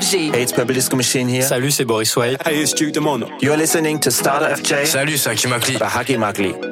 FG. 0.02 0.34
Hey, 0.34 0.42
it's 0.42 0.52
Publisco 0.52 0.96
Machine 0.96 1.28
here. 1.28 1.42
Salut, 1.42 1.70
c'est 1.70 1.84
Boris 1.84 2.16
White. 2.16 2.40
Hey, 2.44 2.60
it's 2.60 2.74
Duke 2.74 2.92
Demon. 2.92 3.24
You're 3.40 3.56
listening 3.56 4.00
to 4.00 4.10
Starter 4.10 4.48
FJ. 4.56 4.86
Salut, 4.86 5.16
c'est 5.16 5.30
Hakim 5.30 5.52
Akli. 5.52 5.78
The 5.78 6.18
Makli. 6.18 6.71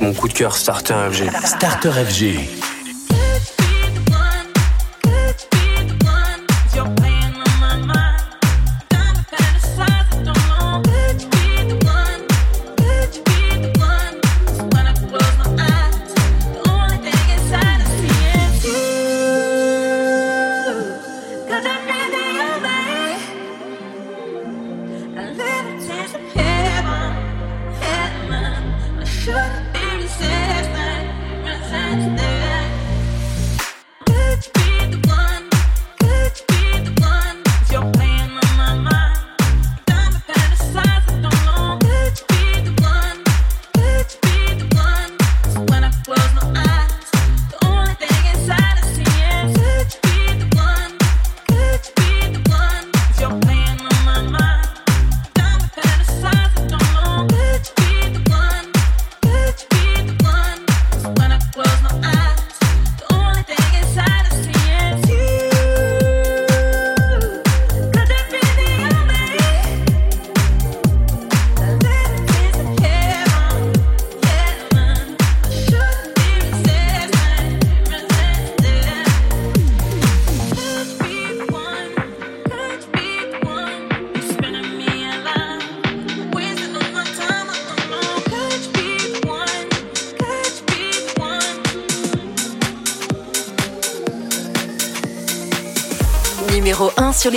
Mon 0.00 0.14
coup 0.14 0.28
de 0.28 0.32
cœur, 0.32 0.56
Starter 0.56 0.94
FG. 1.10 1.30
Starter 1.44 1.90
FG. 1.90 2.63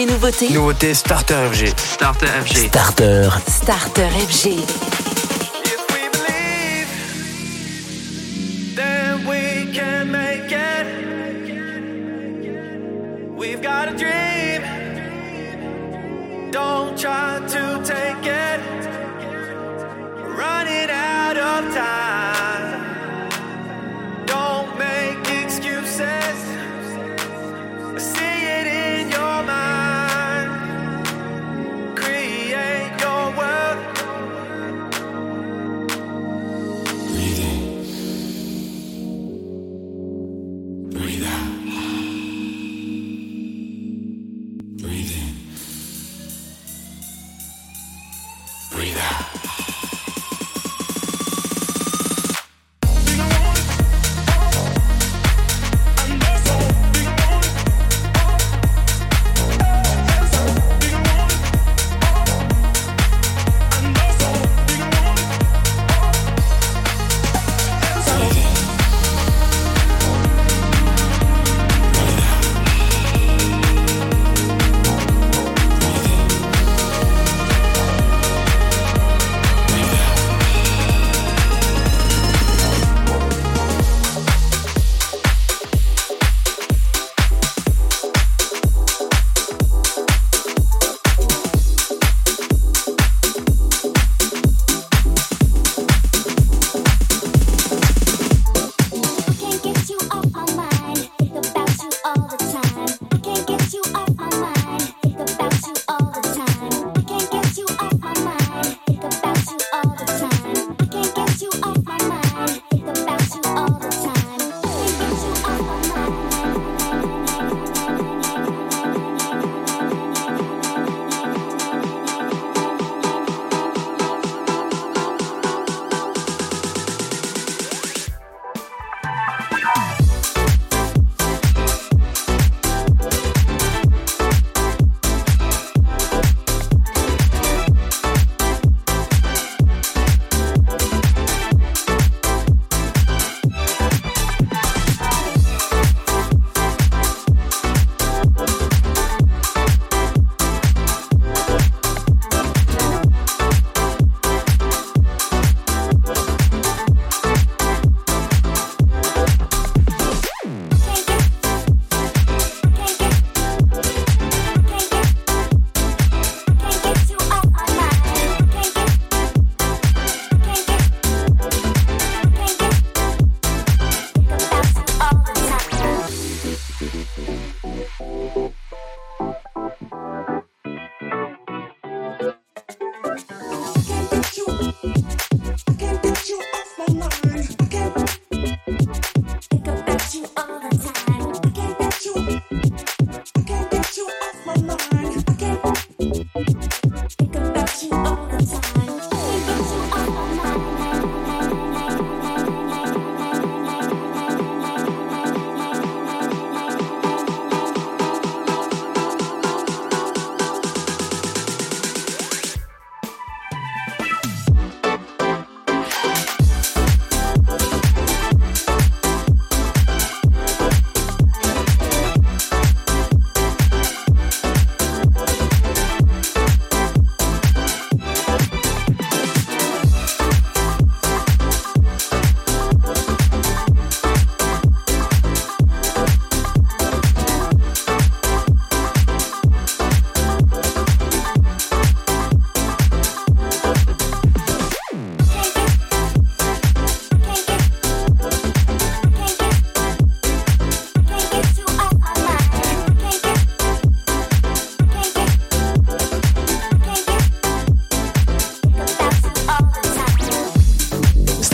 nouveautés 0.08 0.50
Nouveauté 0.50 0.94
Starter 0.94 1.50
FG. 1.52 1.74
Starter 1.78 2.28
FG. 2.28 2.68
Starter. 2.68 3.42
Starter 3.48 4.10
FG. 4.30 4.66
We've 13.36 13.62
got 13.62 13.88
a 13.88 13.96
dream. 13.96 14.62
Don't 16.52 16.98
try 16.98 17.40
to 17.48 17.82
take 17.84 18.26
it. 18.26 18.37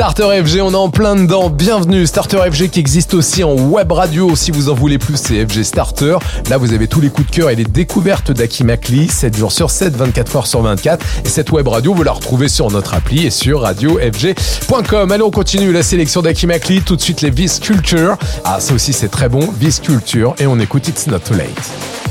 Starter 0.03 0.43
FG, 0.43 0.59
on 0.61 0.71
est 0.73 0.75
en 0.75 0.89
plein 0.89 1.15
dedans. 1.15 1.49
Bienvenue, 1.49 2.05
Starter 2.05 2.39
FG 2.51 2.67
qui 2.67 2.81
existe 2.81 3.13
aussi 3.13 3.41
en 3.41 3.53
web 3.53 3.89
radio. 3.89 4.35
Si 4.35 4.51
vous 4.51 4.67
en 4.67 4.73
voulez 4.73 4.97
plus, 4.97 5.15
c'est 5.15 5.47
FG 5.47 5.63
Starter. 5.63 6.17
Là, 6.49 6.57
vous 6.57 6.73
avez 6.73 6.89
tous 6.89 6.99
les 6.99 7.07
coups 7.07 7.31
de 7.31 7.33
cœur 7.33 7.49
et 7.49 7.55
les 7.55 7.63
découvertes 7.63 8.29
d'Aki 8.29 8.65
Makli, 8.65 9.07
7 9.07 9.37
jours 9.37 9.53
sur 9.53 9.71
7, 9.71 9.95
24 9.95 10.35
heures 10.35 10.47
sur 10.47 10.61
24. 10.61 11.05
Et 11.23 11.29
cette 11.29 11.53
web 11.53 11.69
radio, 11.69 11.93
vous 11.93 12.03
la 12.03 12.11
retrouvez 12.11 12.49
sur 12.49 12.69
notre 12.69 12.95
appli 12.95 13.25
et 13.25 13.29
sur 13.29 13.61
radiofg.com. 13.61 15.09
Allez, 15.09 15.23
on 15.23 15.31
continue 15.31 15.71
la 15.71 15.83
sélection 15.83 16.21
d'Aki 16.21 16.47
Makli. 16.47 16.81
Tout 16.81 16.97
de 16.97 17.01
suite, 17.01 17.21
les 17.21 17.29
Vis 17.29 17.61
Culture. 17.61 18.17
Ah, 18.43 18.59
ça 18.59 18.73
aussi, 18.73 18.91
c'est 18.91 19.07
très 19.07 19.29
bon. 19.29 19.53
Vis 19.57 19.79
Culture. 19.79 20.35
Et 20.37 20.47
on 20.47 20.59
écoute 20.59 20.85
It's 20.89 21.07
Not 21.07 21.19
Too 21.19 21.35
Late. 21.35 22.02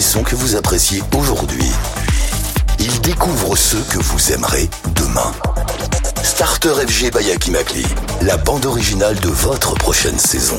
Sons 0.00 0.22
que 0.22 0.36
vous 0.36 0.56
appréciez 0.56 1.02
aujourd'hui. 1.16 1.70
Il 2.78 3.00
découvre 3.00 3.56
ceux 3.56 3.82
que 3.90 3.98
vous 3.98 4.32
aimerez 4.32 4.68
demain. 4.94 5.32
Starter 6.22 6.72
FG 6.86 7.10
by 7.16 7.30
Aki 7.32 7.50
Makli, 7.50 7.86
la 8.22 8.36
bande 8.36 8.66
originale 8.66 9.18
de 9.20 9.28
votre 9.28 9.74
prochaine 9.74 10.18
saison. 10.18 10.58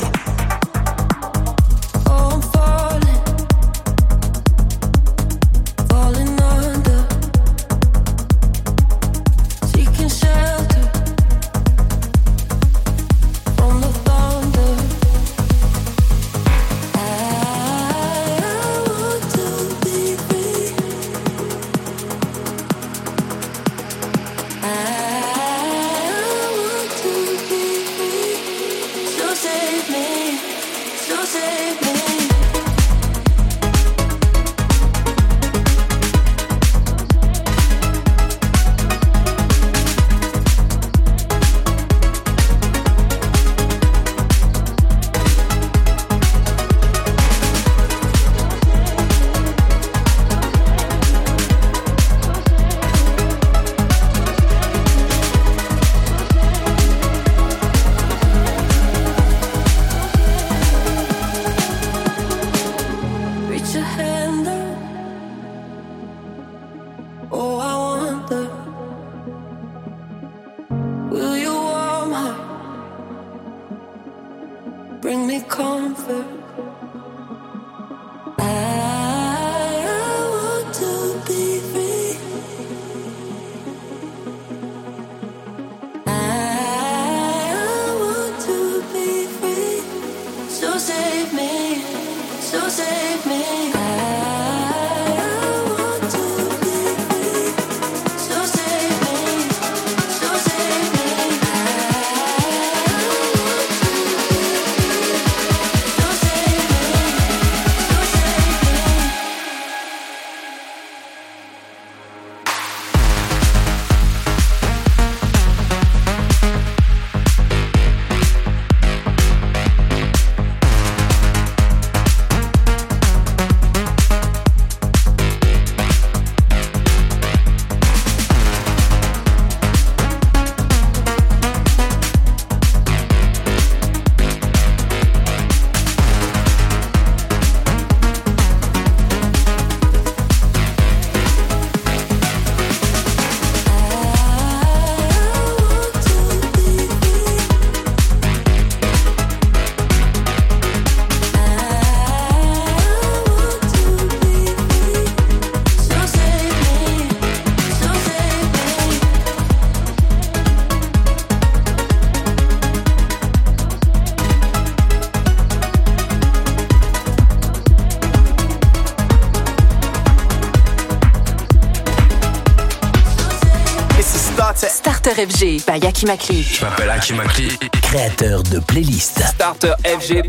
FG 175.20 175.66
by 175.66 175.78
Yaki 175.78 176.06
Makli. 176.06 176.42
Je 176.42 176.64
m'appelle 176.64 176.88
Aki 176.88 177.12
Makli. 177.12 177.48
Créateur 177.82 178.42
de 178.42 178.58
playlist. 178.58 179.22
Starter 179.34 179.74
FG. 179.84 180.22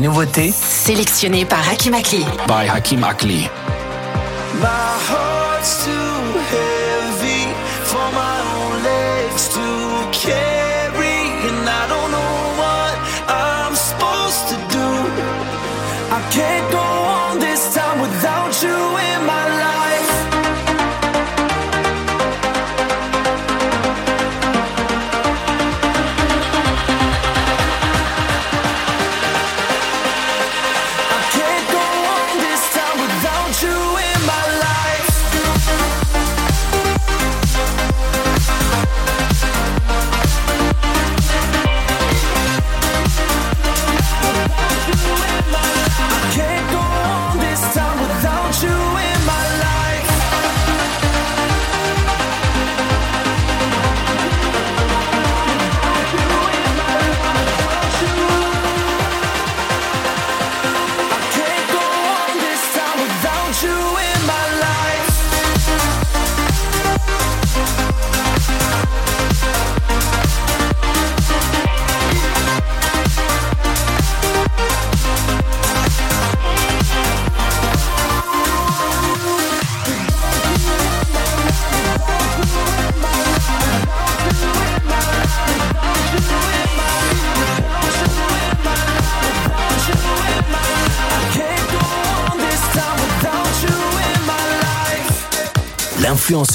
nouveautés 0.00 0.52
sélectionnées 0.52 1.44
par 1.44 1.60
Hakim 1.68 1.94
Akli. 1.94 2.24
By 2.46 2.68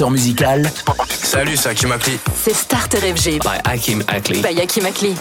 musical. 0.09 0.63
Salut, 1.09 1.57
c'est 1.57 1.69
Hakim 1.69 1.91
Akli. 1.91 2.19
C'est 2.35 2.53
Starter 2.53 2.97
FG. 2.97 3.39
By 3.39 3.59
Hakim 3.65 4.03
Akli. 4.07 4.41
Ben, 4.41 4.53
By 4.53 4.61
Hakim 4.61 4.85
Akli. 4.85 5.15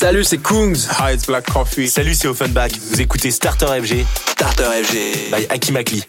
Salut, 0.00 0.24
c'est 0.24 0.38
Kungs. 0.38 0.88
Hi, 0.98 1.12
it's 1.12 1.26
Black 1.26 1.44
Coffee. 1.44 1.86
Salut, 1.86 2.14
c'est 2.14 2.26
Offenbach. 2.26 2.70
Vous 2.90 3.02
écoutez 3.02 3.30
Starter 3.30 3.66
FG. 3.66 4.06
Starter 4.30 4.64
FG. 4.82 5.30
By 5.30 5.46
Aki 5.50 5.72
Makli. 5.72 6.04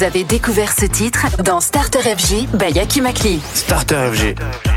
Vous 0.00 0.06
avez 0.06 0.24
découvert 0.24 0.72
ce 0.72 0.86
titre 0.86 1.26
dans 1.44 1.60
Starter 1.60 2.00
FG 2.00 2.48
by 2.56 2.72
Yaki 2.72 3.02
Makli. 3.02 3.38
Starter 3.52 4.08
FG. 4.10 4.69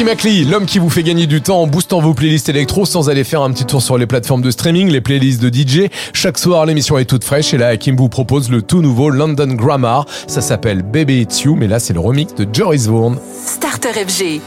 Hakim 0.00 0.12
Akli, 0.12 0.44
l'homme 0.46 0.64
qui 0.64 0.78
vous 0.78 0.88
fait 0.88 1.02
gagner 1.02 1.26
du 1.26 1.42
temps 1.42 1.60
en 1.60 1.66
boostant 1.66 2.00
vos 2.00 2.14
playlists 2.14 2.48
électro 2.48 2.86
sans 2.86 3.10
aller 3.10 3.22
faire 3.22 3.42
un 3.42 3.50
petit 3.50 3.66
tour 3.66 3.82
sur 3.82 3.98
les 3.98 4.06
plateformes 4.06 4.40
de 4.40 4.50
streaming, 4.50 4.88
les 4.88 5.02
playlists 5.02 5.42
de 5.42 5.50
DJ. 5.54 5.90
Chaque 6.14 6.38
soir, 6.38 6.64
l'émission 6.64 6.96
est 6.96 7.04
toute 7.04 7.22
fraîche 7.22 7.52
et 7.52 7.58
là, 7.58 7.66
Hakim 7.66 7.96
vous 7.96 8.08
propose 8.08 8.50
le 8.50 8.62
tout 8.62 8.80
nouveau 8.80 9.10
London 9.10 9.48
Grammar. 9.48 10.06
Ça 10.26 10.40
s'appelle 10.40 10.80
Baby 10.82 11.20
It's 11.20 11.42
You, 11.42 11.54
mais 11.54 11.66
là, 11.66 11.78
c'est 11.78 11.92
le 11.92 12.00
remix 12.00 12.34
de 12.34 12.48
Joris 12.50 12.86
Vaughan. 12.86 13.16
Starter 13.44 13.90
FG. 13.92 14.40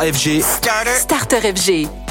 FG. 0.00 0.40
Starter 0.42 1.42
FG. 1.44 2.09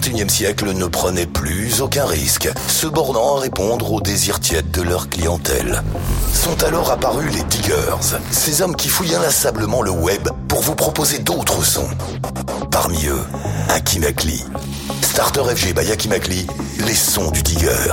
Du 0.00 0.10
21e 0.10 0.28
siècle 0.28 0.72
ne 0.72 0.86
prenaient 0.86 1.26
plus 1.26 1.80
aucun 1.82 2.06
risque, 2.06 2.48
se 2.68 2.86
bornant 2.86 3.36
à 3.36 3.40
répondre 3.40 3.92
aux 3.92 4.00
désirs 4.00 4.40
tièdes 4.40 4.70
de 4.70 4.82
leur 4.82 5.08
clientèle. 5.08 5.82
Sont 6.32 6.62
alors 6.64 6.90
apparus 6.90 7.34
les 7.34 7.42
diggers, 7.44 7.96
ces 8.30 8.62
hommes 8.62 8.76
qui 8.76 8.88
fouillent 8.88 9.14
inlassablement 9.14 9.82
le 9.82 9.90
web 9.90 10.28
pour 10.48 10.62
vous 10.62 10.74
proposer 10.74 11.18
d'autres 11.18 11.62
sons. 11.62 11.88
Parmi 12.70 13.06
eux, 13.06 13.22
Hakim 13.68 14.04
Akli. 14.04 14.44
Starter 15.02 15.42
FG 15.54 15.74
by 15.74 15.90
Hakim 15.90 16.12
Akli, 16.12 16.46
les 16.86 16.94
sons 16.94 17.30
du 17.30 17.42
digger. 17.42 17.92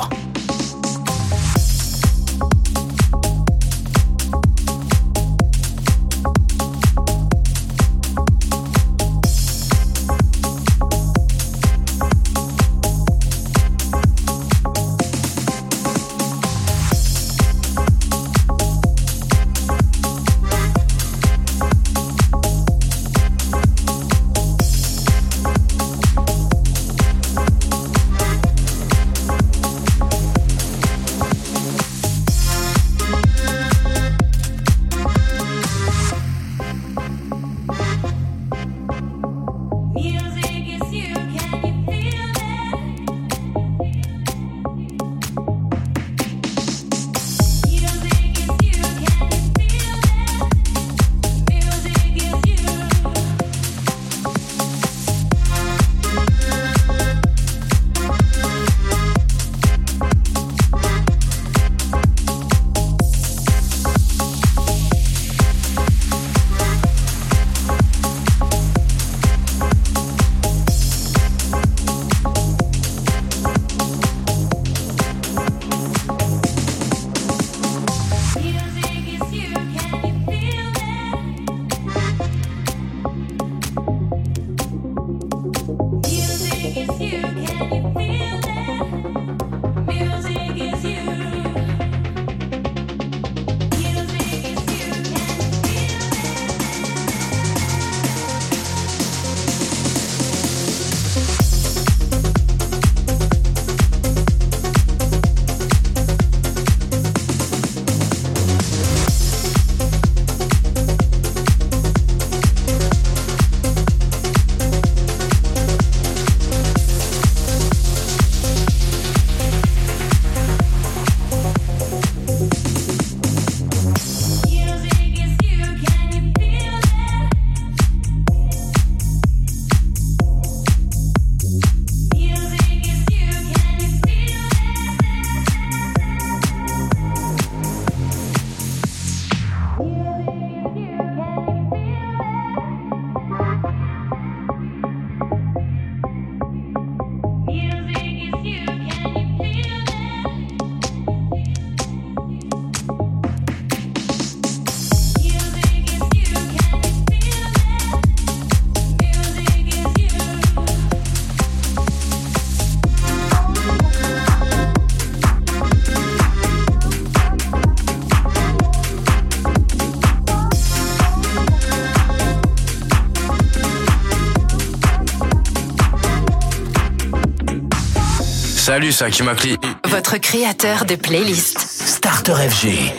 Salut, 178.79 178.93
c'est 178.93 179.03
Hakim 179.03 179.27
Akli. 179.27 179.57
Votre 179.89 180.17
créateur 180.19 180.85
de 180.85 180.95
playlist. 180.95 181.59
Starter 181.59 182.31
FG. 182.49 182.93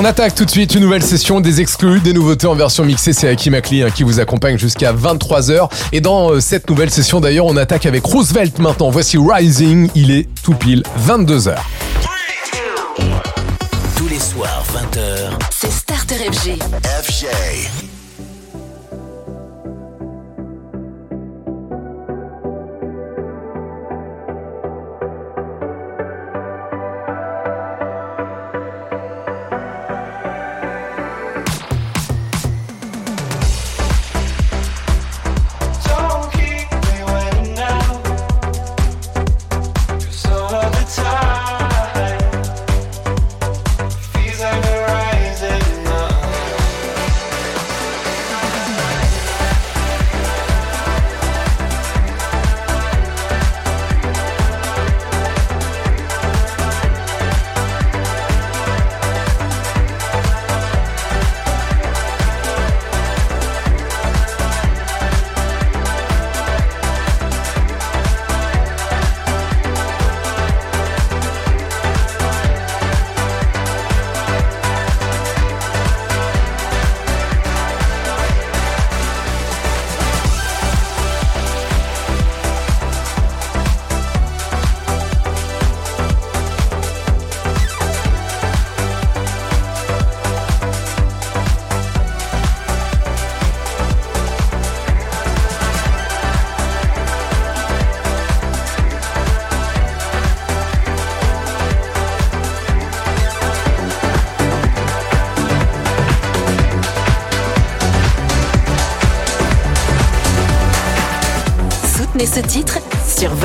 On 0.00 0.04
attaque 0.04 0.36
tout 0.36 0.44
de 0.44 0.50
suite 0.50 0.76
une 0.76 0.82
nouvelle 0.82 1.02
session 1.02 1.40
des 1.40 1.60
exclus, 1.60 1.98
des 1.98 2.12
nouveautés 2.12 2.46
en 2.46 2.54
version 2.54 2.84
mixée. 2.84 3.12
C'est 3.12 3.28
Hakim 3.28 3.54
Akli 3.54 3.82
hein, 3.82 3.90
qui 3.90 4.04
vous 4.04 4.20
accompagne 4.20 4.56
jusqu'à 4.56 4.92
23h. 4.92 5.68
Et 5.90 6.00
dans 6.00 6.30
euh, 6.30 6.40
cette 6.40 6.70
nouvelle 6.70 6.88
session 6.88 7.20
d'ailleurs, 7.20 7.46
on 7.46 7.56
attaque 7.56 7.84
avec 7.84 8.04
Roosevelt 8.04 8.60
maintenant. 8.60 8.90
Voici 8.90 9.18
Rising. 9.18 9.90
Il 9.96 10.12
est 10.12 10.28
tout 10.44 10.54
pile 10.54 10.84
22h. 11.04 11.56
Tous 13.96 14.08
les 14.08 14.20
soirs, 14.20 14.62
20h. 14.72 15.30
C'est 15.50 15.72
Starter 15.72 16.30
FG. 16.30 16.58
FG. 17.02 17.87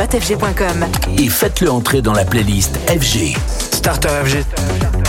votefg.com. 0.04 0.86
Et 1.18 1.30
faites-le 1.30 1.72
entrer 1.72 2.02
dans 2.02 2.12
la 2.12 2.26
playlist 2.26 2.78
FG. 2.90 3.38
Starter 3.72 4.10
FG. 4.26 5.03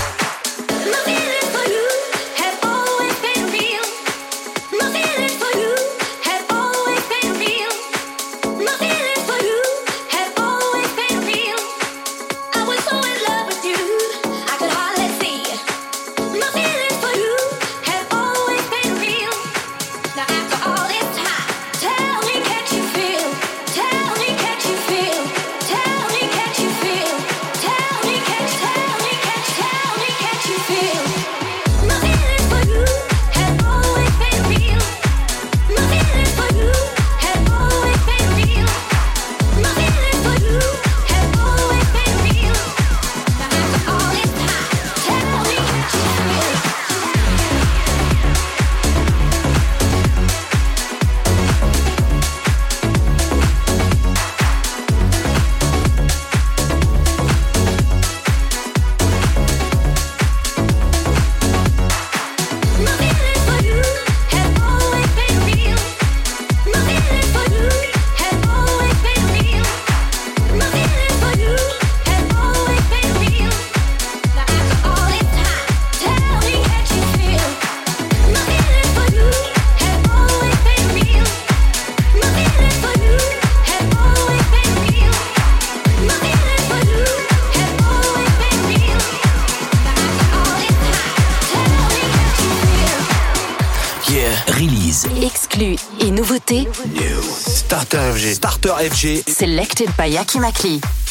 Selected 99.26 99.88
by 99.96 100.10
Hakim 100.10 100.42
Akli. 100.42 101.03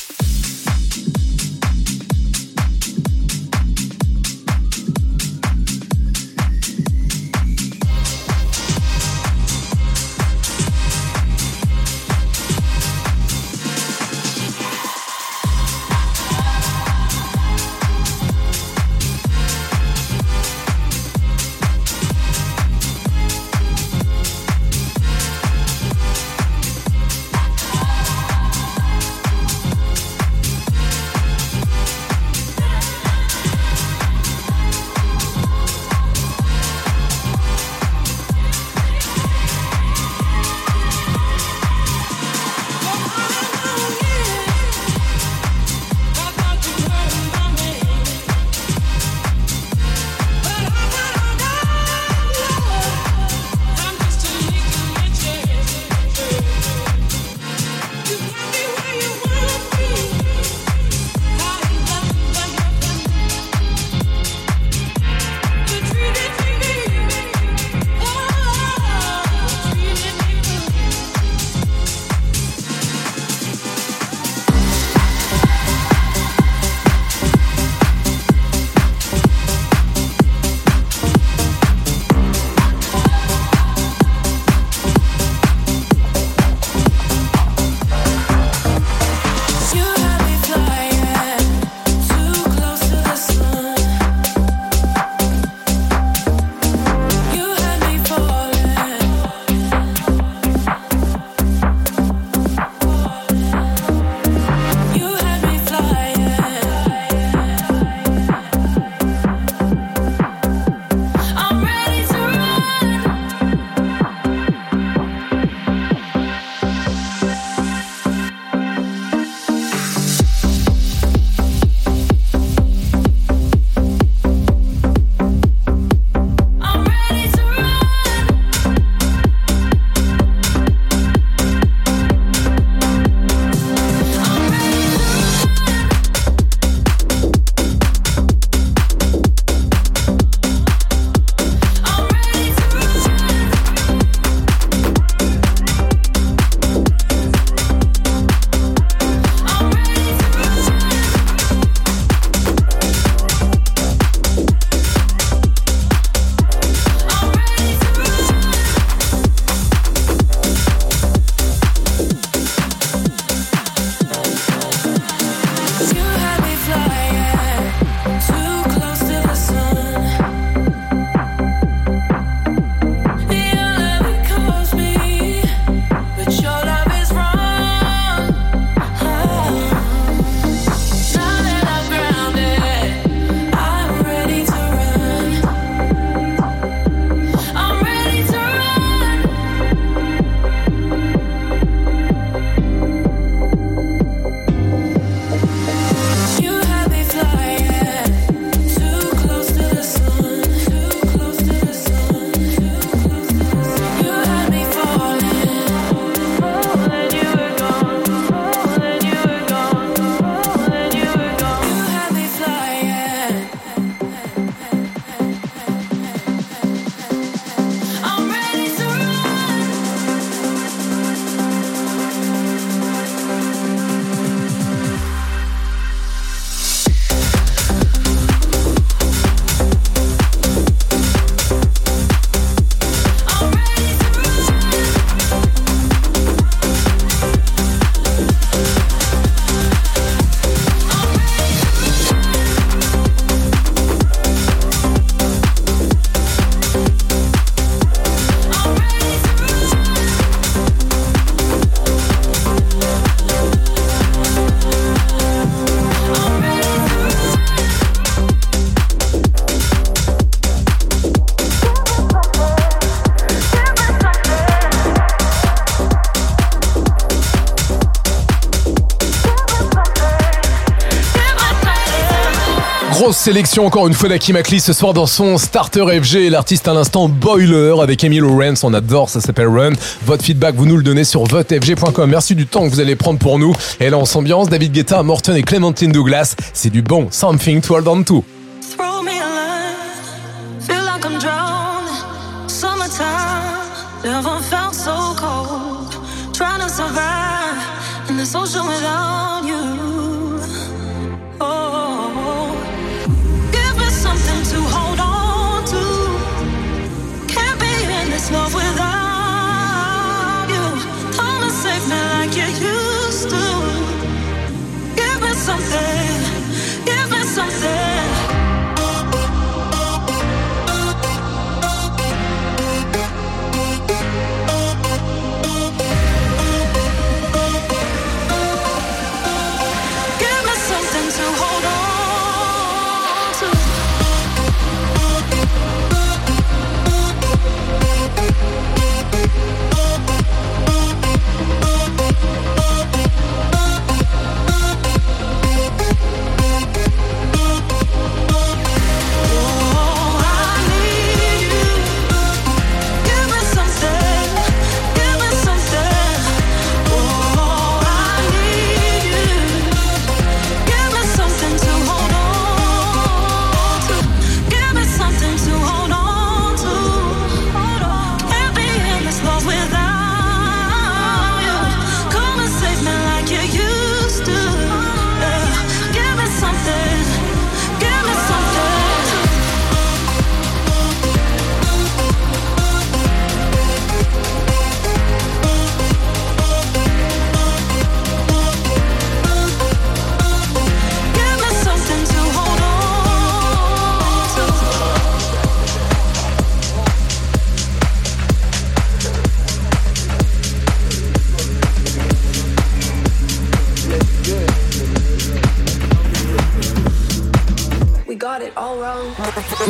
Grosse 273.03 273.17
sélection 273.17 273.65
encore 273.65 273.85
une 273.89 273.93
fois 273.93 274.07
d'Aki 274.07 274.31
Makli 274.31 274.61
ce 274.61 274.71
soir 274.71 274.93
dans 274.93 275.07
son 275.07 275.37
Starter 275.37 275.83
FG. 276.01 276.29
L'artiste 276.29 276.69
à 276.69 276.73
l'instant 276.73 277.09
Boiler 277.09 277.73
avec 277.81 278.01
Emile 278.01 278.21
Lawrence, 278.21 278.63
on 278.63 278.73
adore, 278.73 279.09
ça 279.09 279.19
s'appelle 279.19 279.49
Run. 279.49 279.73
Votre 280.05 280.23
feedback, 280.23 280.55
vous 280.55 280.65
nous 280.65 280.77
le 280.77 280.83
donnez 280.83 281.03
sur 281.03 281.25
votefg.com. 281.25 282.09
Merci 282.09 282.33
du 282.33 282.47
temps 282.47 282.63
que 282.63 282.69
vous 282.69 282.79
allez 282.79 282.95
prendre 282.95 283.19
pour 283.19 283.39
nous. 283.39 283.53
Et 283.81 283.89
là, 283.89 283.97
on 283.97 284.05
s'ambiance, 284.05 284.47
David 284.47 284.71
Guetta, 284.71 285.03
Morton 285.03 285.35
et 285.35 285.43
Clementine 285.43 285.91
Douglas. 285.91 286.37
C'est 286.53 286.69
du 286.69 286.81
bon 286.81 287.09
Something 287.11 287.59
to 287.59 287.75
Hold 287.75 287.89
On 287.89 288.03
To. 288.03 288.23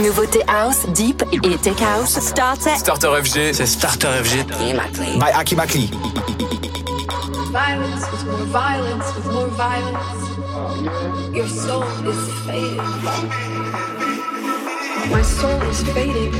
Nouveauté 0.03 0.41
house, 0.49 0.85
deep 0.89 1.23
et 1.31 1.57
tech 1.59 1.79
house. 1.79 2.19
Starter. 2.19 2.75
Starter 2.75 3.23
FG, 3.23 3.53
c'est 3.53 3.65
Starter 3.65 4.09
FG. 4.21 4.45
By 5.17 5.31
Aki 5.33 5.55
Makli. 5.55 5.89
Violence 7.53 8.11
with 8.11 8.25
more 8.25 8.45
violence 8.51 9.15
with 9.15 9.25
more 9.31 9.47
violence. 9.55 10.19
Your 11.33 11.47
soul 11.47 11.85
is 12.05 12.19
fading. 12.45 12.81
My 15.09 15.21
soul 15.23 15.61
is 15.71 15.81
fading. 15.93 16.33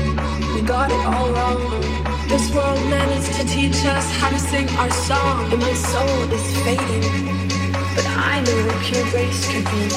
We 0.54 0.60
got 0.60 0.90
it 0.90 1.06
all 1.06 1.30
wrong. 1.32 1.58
This 2.28 2.54
world 2.54 2.78
managed 2.90 3.32
to 3.40 3.46
teach 3.46 3.82
us 3.86 4.04
how 4.20 4.28
to 4.28 4.38
sing 4.38 4.68
our 4.76 4.90
song, 4.90 5.50
and 5.50 5.62
my 5.62 5.72
soul 5.72 6.32
is 6.34 6.56
fading. 6.64 7.38
But 7.96 8.06
I 8.08 8.42
know 8.44 8.66
what 8.66 8.78
pure 8.82 9.04
grace 9.10 9.48
can 9.48 9.64
be. 9.64 9.88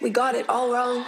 We 0.00 0.08
got 0.08 0.34
it 0.34 0.48
all 0.48 0.72
wrong. 0.72 1.04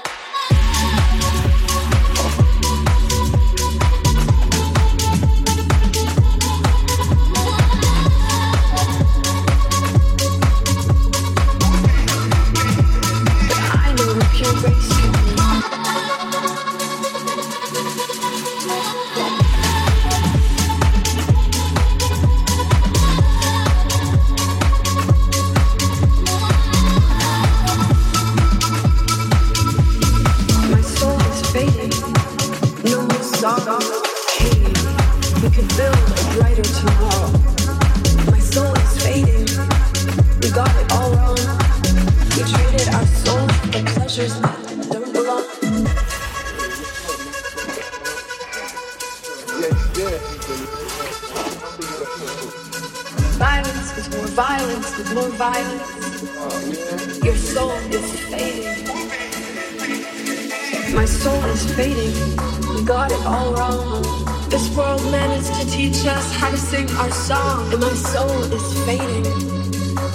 Sing 66.69 66.91
our 66.99 67.11
song, 67.11 67.73
and 67.73 67.81
my 67.81 67.95
soul 67.95 68.43
is 68.53 68.85
fading. 68.85 69.25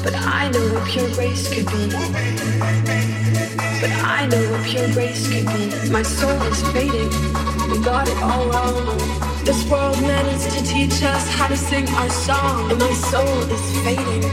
But 0.04 0.14
I 0.16 0.50
know 0.52 0.66
what 0.74 0.88
pure 0.88 1.10
grace 1.16 1.50
could 1.52 1.66
be. 1.66 1.90
But 3.82 3.92
I 4.18 4.28
know 4.30 4.44
what 4.52 4.64
pure 4.64 4.88
grace 4.94 5.28
could 5.32 5.48
be. 5.48 5.90
My 5.90 6.04
soul 6.04 6.40
is 6.54 6.62
fading. 6.72 7.10
We 7.72 7.84
got 7.84 8.08
it 8.08 8.20
all 8.22 8.46
wrong. 8.52 8.86
This 9.44 9.68
world 9.68 10.00
managed 10.02 10.52
to 10.56 10.64
teach 10.64 11.02
us 11.02 11.28
how 11.38 11.48
to 11.48 11.58
sing 11.58 11.88
our 11.90 12.10
song, 12.10 12.70
and 12.70 12.80
my 12.80 12.94
soul 13.12 13.40
is 13.56 13.66
fading. 13.84 14.24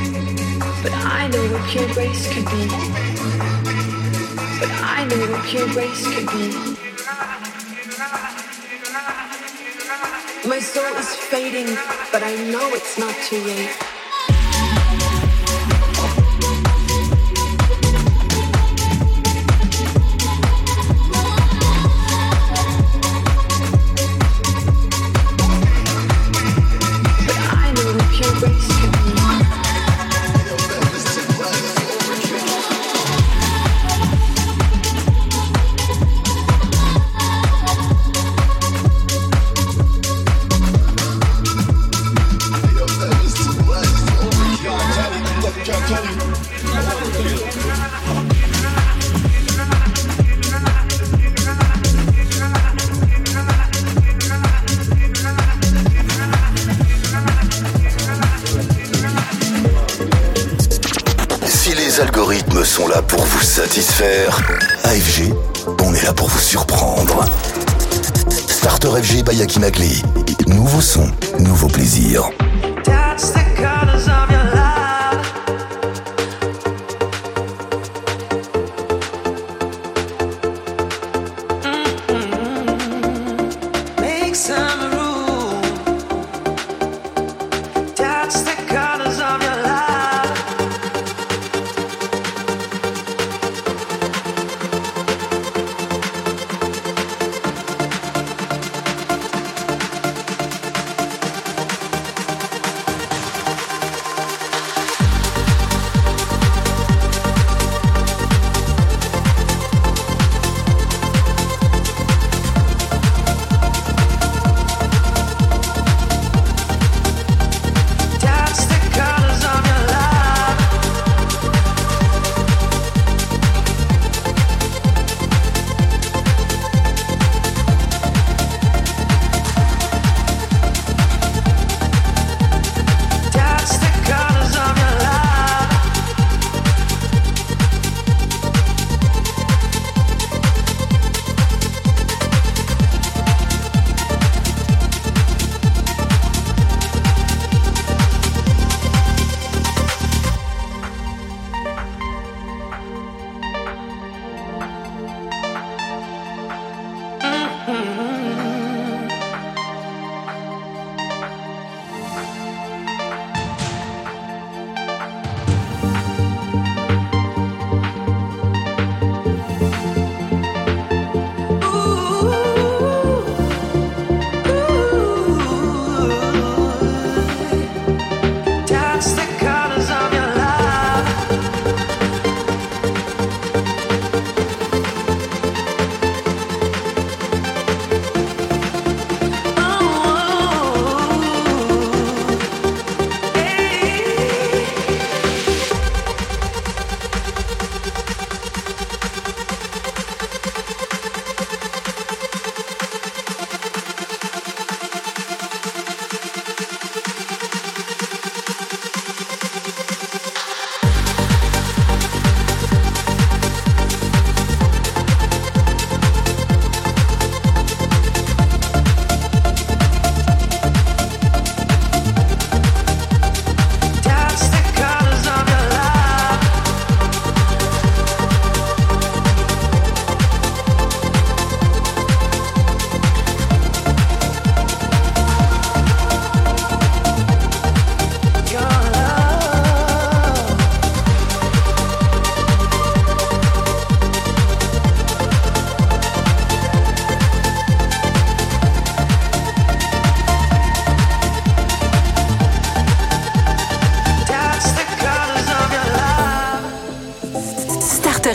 But 0.82 0.92
I 0.92 1.26
know 1.28 1.44
what 1.52 1.64
pure 1.70 1.88
grace 1.94 2.22
could 2.32 2.44
be. 2.52 2.64
But 4.60 4.70
I 4.97 5.06
know 5.09 5.22
what 5.32 5.42
pure 5.47 5.68
grace 5.68 6.05
could 6.14 6.26
be. 6.34 6.80
My 10.51 10.59
soul 10.59 10.97
is 10.97 11.14
fading, 11.14 11.66
but 12.10 12.24
I 12.24 12.35
know 12.51 12.74
it's 12.74 12.98
not 12.98 13.14
too 13.28 13.40
late. 13.44 13.99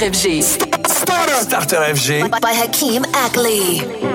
Life. 0.05 0.57
Starter 0.87 1.33
FG. 1.33 1.41
Starter 1.41 1.93
FG. 1.93 2.29
By 2.41 2.53
Hakeem 2.53 3.03
Ackley. 3.13 4.14